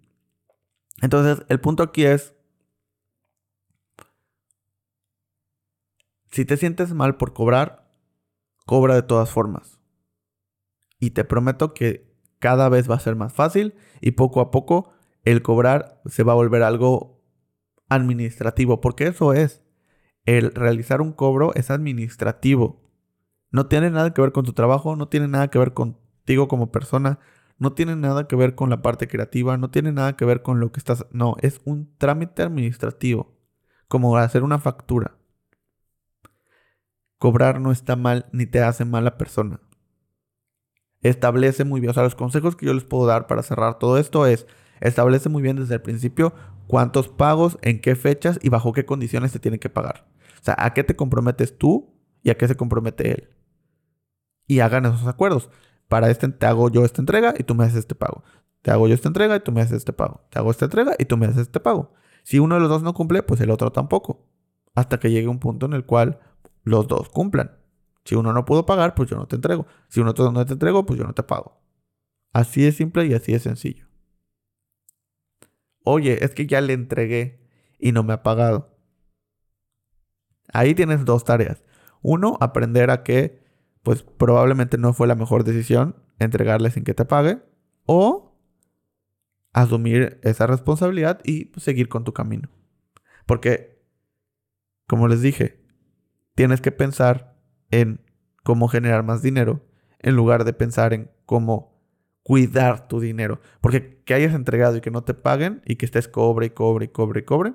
Entonces, 1.02 1.46
el 1.48 1.62
punto 1.62 1.82
aquí 1.82 2.06
es, 2.06 2.36
si 6.30 6.46
te 6.46 6.58
sientes 6.58 6.94
mal 6.94 7.16
por 7.16 7.34
cobrar, 7.34 7.90
cobra 8.66 8.96
de 8.96 9.04
todas 9.04 9.30
formas. 9.30 9.80
Y 11.00 11.12
te 11.12 11.24
prometo 11.24 11.74
que 11.74 12.14
cada 12.40 12.68
vez 12.70 12.90
va 12.90 12.96
a 12.96 13.00
ser 13.00 13.16
más 13.16 13.34
fácil 13.34 13.76
y 14.02 14.12
poco 14.12 14.42
a 14.42 14.52
poco 14.52 14.94
el 15.24 15.42
cobrar 15.42 16.02
se 16.06 16.24
va 16.24 16.34
a 16.34 16.36
volver 16.36 16.64
algo 16.64 17.24
administrativo, 17.88 18.82
porque 18.82 19.08
eso 19.08 19.34
es 19.34 19.64
el 20.26 20.54
realizar 20.54 21.02
un 21.02 21.14
cobro 21.14 21.54
es 21.56 21.72
administrativo. 21.72 22.82
No 23.52 23.68
tiene 23.68 23.90
nada 23.90 24.14
que 24.14 24.22
ver 24.22 24.32
con 24.32 24.46
tu 24.46 24.54
trabajo, 24.54 24.96
no 24.96 25.08
tiene 25.08 25.28
nada 25.28 25.50
que 25.50 25.60
ver 25.60 25.74
contigo 25.74 26.48
como 26.48 26.72
persona, 26.72 27.20
no 27.58 27.74
tiene 27.74 27.96
nada 27.96 28.28
que 28.28 28.36
ver 28.36 28.56
con 28.56 28.70
la 28.70 28.82
parte 28.82 29.08
creativa, 29.08 29.58
no 29.58 29.70
tiene 29.70 29.92
nada 29.92 30.16
que 30.16 30.26
ver 30.26 30.42
con 30.42 30.60
lo 30.60 30.72
que 30.72 30.80
estás... 30.80 31.06
No, 31.12 31.36
es 31.42 31.62
un 31.66 31.96
trámite 31.98 32.44
administrativo, 32.44 33.38
como 33.88 34.18
hacer 34.18 34.44
una 34.44 34.60
factura. 34.60 35.18
Cobrar 37.18 37.60
no 37.60 37.72
está 37.72 37.96
mal 37.96 38.26
ni 38.32 38.48
te 38.48 38.62
hace 38.62 38.86
mala 38.86 39.18
persona. 39.18 39.60
Establece 41.02 41.66
muy 41.66 41.82
bien, 41.82 41.92
o 41.92 41.94
sea, 41.94 42.04
los 42.04 42.16
consejos 42.16 42.56
que 42.56 42.66
yo 42.66 42.74
les 42.74 42.84
puedo 42.84 43.06
dar 43.06 43.28
para 43.28 43.44
cerrar 43.44 43.80
todo 43.80 43.98
esto 43.98 44.26
es, 44.26 44.48
establece 44.80 45.30
muy 45.30 45.42
bien 45.42 45.58
desde 45.58 45.76
el 45.76 45.82
principio 45.82 46.34
cuántos 46.68 47.10
pagos, 47.10 47.60
en 47.62 47.82
qué 47.82 47.96
fechas 47.96 48.40
y 48.42 48.50
bajo 48.50 48.72
qué 48.72 48.86
condiciones 48.86 49.32
se 49.32 49.40
tienen 49.40 49.60
que 49.60 49.70
pagar. 49.70 50.11
O 50.42 50.44
sea, 50.44 50.56
a 50.58 50.74
qué 50.74 50.84
te 50.84 50.96
comprometes 50.96 51.58
tú 51.58 51.94
y 52.24 52.32
a 52.32 52.38
qué 52.38 52.48
se 52.48 52.56
compromete 52.56 53.12
él. 53.12 53.30
Y 54.48 54.60
hagan 54.60 54.86
esos 54.86 55.08
acuerdos. 55.08 55.50
Para 55.88 56.10
este 56.10 56.28
te 56.30 56.46
hago 56.46 56.70
yo 56.70 56.84
esta 56.84 57.02
entrega 57.02 57.34
y 57.38 57.44
tú 57.44 57.54
me 57.54 57.64
haces 57.64 57.78
este 57.78 57.96
pago. 57.96 58.24
Te 58.62 58.72
hago 58.72 58.88
yo 58.88 58.96
esta 58.96 59.08
entrega 59.08 59.36
y 59.36 59.40
tú 59.40 59.52
me 59.52 59.62
haces 59.62 59.78
este 59.78 59.94
pago. 59.94 60.22
Te 60.30 60.40
hago 60.40 60.52
esta 60.52 60.66
entrega 60.66 60.96
y 60.98 61.06
tú 61.06 61.18
me 61.18 61.28
haces 61.28 61.44
este 61.44 61.60
pago. 61.60 61.94
Si 62.24 62.40
uno 62.40 62.56
de 62.56 62.62
los 62.62 62.70
dos 62.70 62.82
no 62.82 62.94
cumple, 62.94 63.24
pues 63.24 63.40
el 63.42 63.52
otro 63.52 63.72
tampoco. 63.72 64.28
Hasta 64.74 65.00
que 65.00 65.12
llegue 65.12 65.28
un 65.28 65.40
punto 65.40 65.66
en 65.66 65.74
el 65.74 65.86
cual 65.86 66.20
los 66.64 66.88
dos 66.88 67.10
cumplan. 67.10 67.58
Si 68.04 68.16
uno 68.16 68.34
no 68.34 68.46
pudo 68.46 68.66
pagar, 68.66 68.96
pues 68.96 69.10
yo 69.10 69.18
no 69.18 69.28
te 69.28 69.36
entrego. 69.36 69.68
Si 69.90 70.00
uno 70.00 70.14
no 70.18 70.46
te 70.46 70.54
entrego, 70.54 70.86
pues 70.86 71.00
yo 71.00 71.06
no 71.06 71.14
te 71.14 71.24
pago. 71.24 71.62
Así 72.34 72.66
es 72.66 72.78
simple 72.78 73.06
y 73.06 73.14
así 73.14 73.34
es 73.34 73.44
sencillo. 73.44 73.86
Oye, 75.84 76.24
es 76.24 76.34
que 76.34 76.48
ya 76.48 76.62
le 76.62 76.74
entregué 76.74 77.48
y 77.80 77.92
no 77.92 78.04
me 78.04 78.14
ha 78.14 78.24
pagado. 78.24 78.71
Ahí 80.54 80.76
tienes 80.76 81.06
dos 81.06 81.24
tareas. 81.24 81.64
Uno, 82.02 82.38
aprender 82.42 82.90
a 82.90 83.04
que, 83.04 83.44
pues 83.84 84.04
probablemente 84.04 84.78
no 84.78 84.94
fue 84.94 85.08
la 85.08 85.16
mejor 85.16 85.44
decisión 85.44 85.96
entregarle 86.20 86.72
sin 86.72 86.84
que 86.84 86.94
te 86.94 87.06
pague. 87.06 87.40
O 87.86 88.38
asumir 89.54 90.20
esa 90.24 90.48
responsabilidad 90.48 91.20
y 91.24 91.46
pues, 91.46 91.64
seguir 91.64 91.90
con 91.90 92.04
tu 92.04 92.14
camino. 92.14 92.50
Porque, 93.26 93.82
como 94.88 95.08
les 95.08 95.22
dije, 95.22 95.64
tienes 96.36 96.62
que 96.62 96.72
pensar 96.72 97.38
en 97.70 98.02
cómo 98.44 98.68
generar 98.68 99.04
más 99.04 99.22
dinero 99.22 99.66
en 100.00 100.16
lugar 100.16 100.44
de 100.46 100.54
pensar 100.54 100.94
en 100.94 101.12
cómo 101.26 101.80
cuidar 102.24 102.88
tu 102.88 103.00
dinero. 103.00 103.40
Porque 103.62 104.02
que 104.04 104.14
hayas 104.14 104.34
entregado 104.34 104.78
y 104.78 104.82
que 104.82 104.92
no 104.92 105.04
te 105.04 105.14
paguen 105.14 105.62
y 105.66 105.76
que 105.76 105.86
estés 105.86 106.08
cobre 106.08 106.48
y 106.48 106.50
cobre 106.52 106.86
y 106.86 106.90
cobre 106.90 107.22
y 107.22 107.24
cobre, 107.24 107.54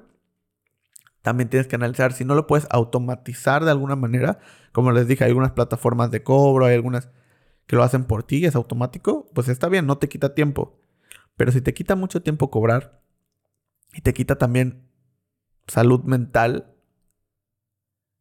también 1.27 1.49
tienes 1.49 1.67
que 1.67 1.75
analizar 1.75 2.13
si 2.13 2.25
no 2.25 2.37
lo 2.37 2.47
puedes 2.47 2.69
automatizar 2.71 3.65
de 3.65 3.73
alguna 3.73 3.97
manera. 3.97 4.39
Como 4.71 4.93
les 4.93 5.09
dije, 5.09 5.25
hay 5.25 5.31
algunas 5.31 5.51
plataformas 5.51 6.13
de 6.13 6.23
cobro, 6.23 6.67
hay 6.67 6.77
algunas 6.77 7.09
que 7.67 7.75
lo 7.75 7.83
hacen 7.83 8.05
por 8.05 8.23
ti, 8.23 8.45
es 8.45 8.55
automático, 8.55 9.29
pues 9.35 9.49
está 9.49 9.69
bien, 9.69 9.87
no 9.87 9.99
te 9.99 10.09
quita 10.09 10.37
tiempo. 10.37 10.79
Pero 11.37 11.51
si 11.51 11.61
te 11.61 11.75
quita 11.75 11.97
mucho 11.97 12.23
tiempo 12.23 12.49
cobrar 12.49 13.03
y 13.93 14.03
te 14.03 14.15
quita 14.15 14.39
también 14.39 14.89
salud 15.67 16.05
mental, 16.05 16.77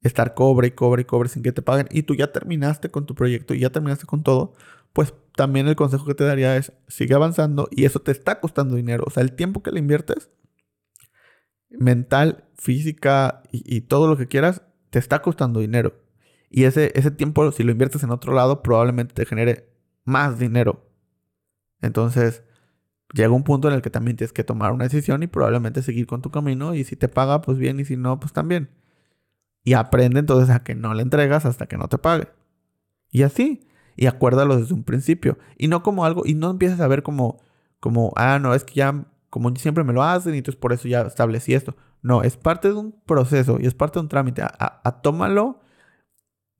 estar 0.01 0.33
cobre 0.33 0.69
y 0.69 0.71
cobre 0.71 1.03
y 1.03 1.05
cobre 1.05 1.29
sin 1.29 1.43
que 1.43 1.51
te 1.51 1.61
paguen 1.61 1.87
y 1.91 2.01
tú 2.01 2.15
ya 2.15 2.31
terminaste 2.31 2.89
con 2.89 3.05
tu 3.05 3.13
proyecto 3.13 3.53
y 3.53 3.59
ya 3.59 3.69
terminaste 3.69 4.07
con 4.07 4.23
todo, 4.23 4.55
pues 4.93 5.13
también 5.35 5.67
el 5.67 5.75
consejo 5.75 6.07
que 6.07 6.15
te 6.15 6.23
daría 6.23 6.57
es 6.57 6.73
sigue 6.87 7.13
avanzando 7.13 7.67
y 7.69 7.85
eso 7.85 7.99
te 7.99 8.11
está 8.11 8.39
costando 8.39 8.75
dinero. 8.75 9.03
O 9.05 9.11
sea, 9.11 9.21
el 9.21 9.33
tiempo 9.35 9.61
que 9.61 9.69
le 9.69 9.77
inviertes 9.77 10.31
mental, 11.69 12.45
física 12.55 13.43
y, 13.51 13.81
todo 13.81 14.07
lo 14.07 14.17
que 14.17 14.27
quieras, 14.27 14.61
te 14.89 14.99
está 14.99 15.21
costando 15.21 15.59
dinero. 15.59 15.93
Y 16.49 16.63
ese, 16.63 16.91
ese 16.95 17.11
tiempo, 17.11 17.51
si 17.51 17.63
lo 17.63 17.71
inviertes 17.71 18.03
en 18.03 18.11
otro 18.11 18.33
lado, 18.33 18.63
probablemente 18.63 19.13
te 19.13 19.25
genere 19.25 19.69
más 20.05 20.39
dinero. 20.39 20.89
Entonces, 21.81 22.43
llega 23.13 23.31
un 23.31 23.43
punto 23.43 23.67
en 23.67 23.75
el 23.75 23.81
que 23.81 23.89
también 23.89 24.17
tienes 24.17 24.33
que 24.33 24.43
tomar 24.43 24.71
una 24.71 24.85
decisión 24.85 25.23
y 25.23 25.27
probablemente 25.27 25.81
seguir 25.81 26.07
con 26.07 26.21
tu 26.21 26.31
camino. 26.31 26.75
Y 26.75 26.83
si 26.83 26.95
te 26.95 27.07
paga, 27.07 27.41
pues 27.41 27.57
bien, 27.57 27.79
y 27.79 27.85
si 27.85 27.97
no, 27.97 28.19
pues 28.19 28.33
también. 28.33 28.69
Y 29.63 29.73
aprende 29.73 30.19
entonces 30.19 30.49
a 30.49 30.63
que 30.63 30.75
no 30.75 30.93
le 30.93 31.01
entregas 31.01 31.45
hasta 31.45 31.67
que 31.67 31.77
no 31.77 31.87
te 31.87 31.97
pague. 31.97 32.29
Y 33.11 33.23
así. 33.23 33.67
Y 33.97 34.07
acuérdalo 34.07 34.57
desde 34.57 34.73
un 34.73 34.83
principio. 34.83 35.37
Y 35.57 35.67
no 35.67 35.83
como 35.83 36.05
algo, 36.05 36.23
y 36.25 36.35
no 36.35 36.51
empieces 36.51 36.79
a 36.79 36.87
ver 36.87 37.03
como, 37.03 37.41
como, 37.79 38.13
ah, 38.15 38.39
no, 38.39 38.53
es 38.53 38.63
que 38.63 38.75
ya 38.75 39.05
como 39.35 39.53
siempre 39.57 39.83
me 39.83 39.91
lo 39.91 40.01
hacen 40.01 40.33
y 40.33 40.37
entonces 40.37 40.57
por 40.57 40.71
eso 40.71 40.87
ya 40.87 41.01
establecí 41.01 41.53
esto. 41.53 41.75
No, 42.01 42.23
es 42.23 42.37
parte 42.37 42.69
de 42.69 42.75
un 42.75 42.93
proceso 43.05 43.57
y 43.59 43.65
es 43.65 43.73
parte 43.73 43.99
de 43.99 44.03
un 44.03 44.07
trámite. 44.07 44.41
A, 44.41 45.01
tómalo. 45.03 45.59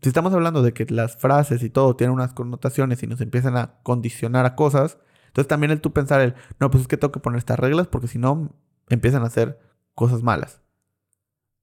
Si 0.02 0.10
estamos 0.10 0.34
hablando 0.34 0.62
de 0.62 0.74
que 0.74 0.86
las 0.90 1.16
frases 1.16 1.64
y 1.64 1.70
todo 1.70 1.96
tienen 1.96 2.14
unas 2.14 2.34
connotaciones 2.34 3.02
y 3.02 3.08
nos 3.08 3.22
empiezan 3.22 3.56
a 3.56 3.80
condicionar 3.82 4.46
a 4.46 4.58
cosas, 4.58 4.98
entonces 5.28 5.48
también 5.48 5.72
el 5.72 5.80
tú 5.80 5.94
pensar 5.94 6.20
el, 6.20 6.36
no, 6.60 6.70
pues 6.70 6.82
es 6.82 6.90
que 6.90 6.98
tengo 6.98 7.14
que 7.14 7.22
poner 7.22 7.38
estas 7.38 7.58
reglas 7.58 7.88
porque 7.88 8.10
si 8.10 8.20
no 8.20 8.54
empiezan 8.90 9.24
a 9.24 9.28
hacer 9.28 9.58
cosas 9.94 10.22
malas. 10.22 10.62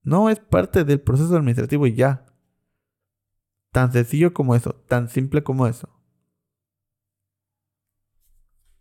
No 0.02 0.30
es 0.30 0.40
parte 0.40 0.84
del 0.84 1.02
proceso 1.02 1.36
administrativo 1.36 1.86
y 1.86 1.94
ya. 1.94 2.24
Tan 3.70 3.92
sencillo 3.92 4.32
como 4.32 4.54
eso, 4.54 4.76
tan 4.88 5.10
simple 5.10 5.42
como 5.42 5.66
eso. 5.66 5.90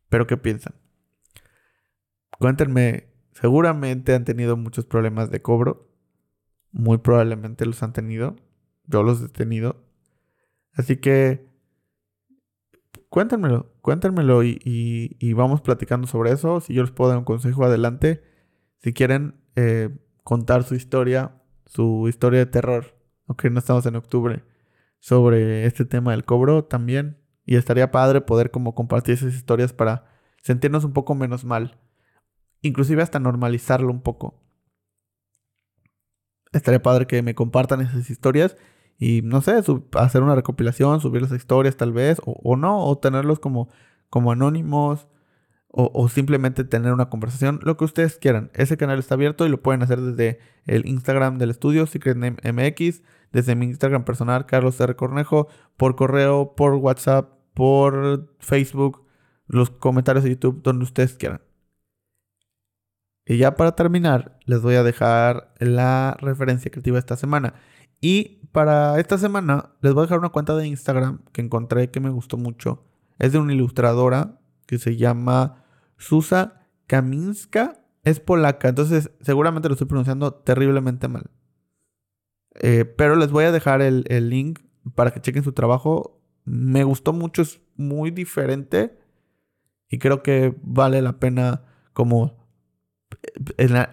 Pero 0.08 0.28
¿qué 0.28 0.38
piensan? 0.38 0.76
Cuéntenme, 2.41 3.08
seguramente 3.34 4.15
han 4.15 4.25
tenido 4.25 4.58
muchos 4.58 4.86
problemas 4.86 5.30
de 5.30 5.43
cobro. 5.43 5.88
Muy 6.71 6.97
probablemente 6.97 7.67
los 7.67 7.84
han 7.84 7.93
tenido. 7.93 8.36
Yo 8.88 9.04
los 9.04 9.21
he 9.21 9.30
tenido. 9.30 9.86
Así 10.73 10.97
que 10.97 11.47
cuéntenmelo, 13.10 13.71
cuéntenmelo 13.82 14.43
y, 14.43 15.34
vamos 15.36 15.62
platicando 15.62 16.08
sobre 16.08 16.32
eso. 16.32 16.62
Si 16.62 16.73
yo 16.73 16.82
les 16.82 16.89
puedo 16.89 17.12
dar 17.12 17.19
un 17.19 17.25
consejo, 17.25 17.63
adelante. 17.63 18.23
Si 18.80 18.91
quieren 18.91 19.36
eh, 19.56 19.95
contar 20.23 20.63
su 20.63 20.73
historia, 20.73 21.43
su 21.67 22.08
historia 22.08 22.39
de 22.39 22.47
terror, 22.47 22.97
aunque 23.27 23.51
no 23.51 23.60
estamos 23.60 23.86
en 23.86 23.97
octubre, 23.97 24.43
sobre 24.97 25.67
este 25.67 25.86
tema 25.86 26.10
del 26.10 26.25
cobro 26.25 26.63
también. 26.63 27.19
Y 27.45 27.58
estaría 27.58 27.91
padre 27.91 28.19
poder 28.21 28.49
como 28.49 28.73
compartir 28.73 29.13
esas 29.13 29.36
historias 29.36 29.73
para 29.73 30.06
sentirnos 30.41 30.84
un 30.86 30.93
poco 30.93 31.13
menos 31.13 31.45
mal 31.45 31.77
inclusive 32.62 33.02
hasta 33.02 33.19
normalizarlo 33.19 33.91
un 33.91 34.02
poco. 34.02 34.36
Estaría 36.52 36.82
padre 36.82 37.08
que 37.08 37.21
me 37.21 37.36
compartan 37.36 37.82
esas 37.82 38.10
historias 38.10 38.58
y 38.97 39.21
no 39.24 39.41
sé, 39.41 39.54
hacer 39.93 40.21
una 40.21 40.36
recopilación, 40.36 41.02
subir 41.02 41.24
las 41.24 41.32
historias 41.32 41.76
tal 41.76 41.91
vez, 41.91 42.21
o, 42.24 42.56
no, 42.56 42.86
o 42.86 42.97
tenerlos 43.00 43.39
como, 43.39 43.69
como 44.10 44.32
anónimos, 44.32 45.08
o, 45.74 46.10
simplemente 46.10 46.65
tener 46.65 46.91
una 46.93 47.10
conversación, 47.10 47.60
lo 47.63 47.78
que 47.78 47.86
ustedes 47.86 48.17
quieran. 48.17 48.52
Ese 48.54 48.78
canal 48.78 49.00
está 49.00 49.15
abierto 49.15 49.45
y 49.45 49.50
lo 49.50 49.62
pueden 49.62 49.82
hacer 49.82 50.02
desde 50.02 50.39
el 50.65 50.86
Instagram 50.86 51.38
del 51.38 51.50
estudio, 51.50 51.88
SecretNameMX, 51.88 53.02
desde 53.32 53.56
mi 53.56 53.65
Instagram 53.67 54.04
personal, 54.04 54.45
Carlos 54.45 54.80
R. 54.80 54.95
Cornejo, 54.95 55.47
por 55.78 55.95
correo, 55.95 56.54
por 56.56 56.76
WhatsApp, 56.76 57.30
por 57.54 58.36
Facebook, 58.39 59.06
los 59.47 59.69
comentarios 59.69 60.26
de 60.26 60.32
YouTube, 60.32 60.62
donde 60.62 60.84
ustedes 60.84 61.15
quieran. 61.15 61.41
Y 63.25 63.38
ya 63.38 63.55
para 63.55 63.75
terminar, 63.75 64.39
les 64.45 64.62
voy 64.62 64.75
a 64.75 64.84
dejar 64.84 65.53
la 65.60 66.17
referencia 66.19 66.71
creativa 66.71 66.95
de 66.95 66.99
esta 66.99 67.17
semana. 67.17 67.53
Y 68.01 68.47
para 68.51 68.99
esta 68.99 69.17
semana 69.17 69.71
les 69.81 69.93
voy 69.93 70.01
a 70.01 70.05
dejar 70.05 70.19
una 70.19 70.29
cuenta 70.29 70.55
de 70.55 70.67
Instagram 70.67 71.23
que 71.31 71.41
encontré 71.41 71.91
que 71.91 71.99
me 71.99 72.10
gustó 72.10 72.38
mucho. 72.38 72.84
Es 73.19 73.31
de 73.31 73.38
una 73.39 73.53
ilustradora 73.53 74.39
que 74.65 74.79
se 74.79 74.97
llama 74.97 75.63
Susa 75.97 76.67
Kaminska. 76.88 77.86
Es 78.03 78.19
polaca, 78.19 78.69
entonces 78.69 79.12
seguramente 79.21 79.69
lo 79.69 79.73
estoy 79.73 79.88
pronunciando 79.88 80.34
terriblemente 80.34 81.07
mal. 81.07 81.29
Eh, 82.55 82.86
pero 82.86 83.15
les 83.15 83.29
voy 83.29 83.45
a 83.45 83.51
dejar 83.51 83.84
el, 83.84 84.05
el 84.07 84.29
link 84.29 84.60
para 84.95 85.12
que 85.12 85.21
chequen 85.21 85.43
su 85.43 85.51
trabajo. 85.51 86.19
Me 86.43 86.84
gustó 86.84 87.13
mucho, 87.13 87.43
es 87.43 87.62
muy 87.75 88.10
diferente. 88.10 88.97
Y 89.89 89.99
creo 89.99 90.23
que 90.23 90.55
vale 90.63 91.03
la 91.03 91.19
pena 91.19 91.65
como 91.93 92.40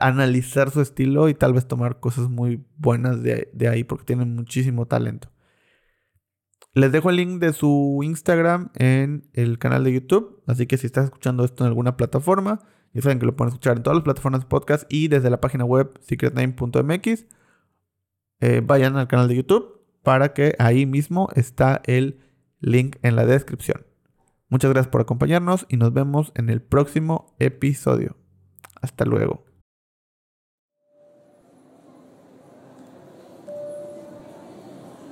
analizar 0.00 0.70
su 0.70 0.81
estilo 0.81 1.28
y 1.28 1.35
tal 1.35 1.52
vez 1.52 1.66
tomar 1.66 2.00
cosas 2.00 2.28
muy 2.28 2.64
buenas 2.76 3.22
de, 3.22 3.68
ahí 3.70 3.85
porque 3.85 4.04
tienen 4.04 4.35
muchísimo 4.35 4.87
talento. 4.87 5.31
Les 6.74 6.92
dejo 6.92 7.11
el 7.11 7.16
link 7.16 7.40
de 7.40 7.52
su 7.52 8.00
Instagram 8.02 8.70
en 8.74 9.28
el 9.33 9.59
canal 9.59 9.85
de 9.85 9.92
YouTube, 9.92 10.42
así 10.46 10.66
que 10.66 10.76
si 10.76 10.87
estás 10.87 11.07
escuchando 11.07 11.44
esto 11.44 11.64
en 11.64 11.68
alguna 11.68 11.96
plataforma, 11.96 12.61
ya 12.92 13.02
saben 13.02 13.18
que 13.18 13.26
lo 13.26 13.37
pueden 13.37 13.48
escuchar 13.52 13.76
en 13.76 13.83
todas 13.83 13.96
las 13.96 14.04
plataformas 14.04 14.42
de 14.42 14.48
podcast 14.48 14.85
y 14.88 15.09
desde 15.09 15.31
la 15.31 15.40
página 15.40 15.64
web 15.64 15.98
secretname.mx. 16.00 17.26
Eh, 18.40 18.62
vayan 18.64 18.96
al 18.96 19.09
canal 19.09 19.28
de 19.28 19.37
YouTube 19.37 19.81
para 20.02 20.33
que 20.33 20.54
ahí 20.59 20.87
mismo 20.87 21.28
está 21.35 21.83
el 21.85 22.20
link 22.61 22.96
en 23.02 23.16
la 23.16 23.26
descripción. 23.26 23.85
Muchas 24.48 24.70
gracias 24.70 24.90
por 24.90 25.00
acompañarnos 25.00 25.66
y 25.68 25.76
nos 25.76 25.92
vemos 25.92 26.33
en 26.35 26.48
el 26.48 26.62
próximo 26.62 27.35
episodio. 27.38 28.16
Hasta 28.80 29.04
luego. 29.04 29.44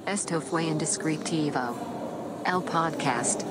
Esto 0.07 0.40
fue 0.40 0.64
Indescriptivo, 0.64 1.61
el 2.46 2.62
podcast. 2.62 3.42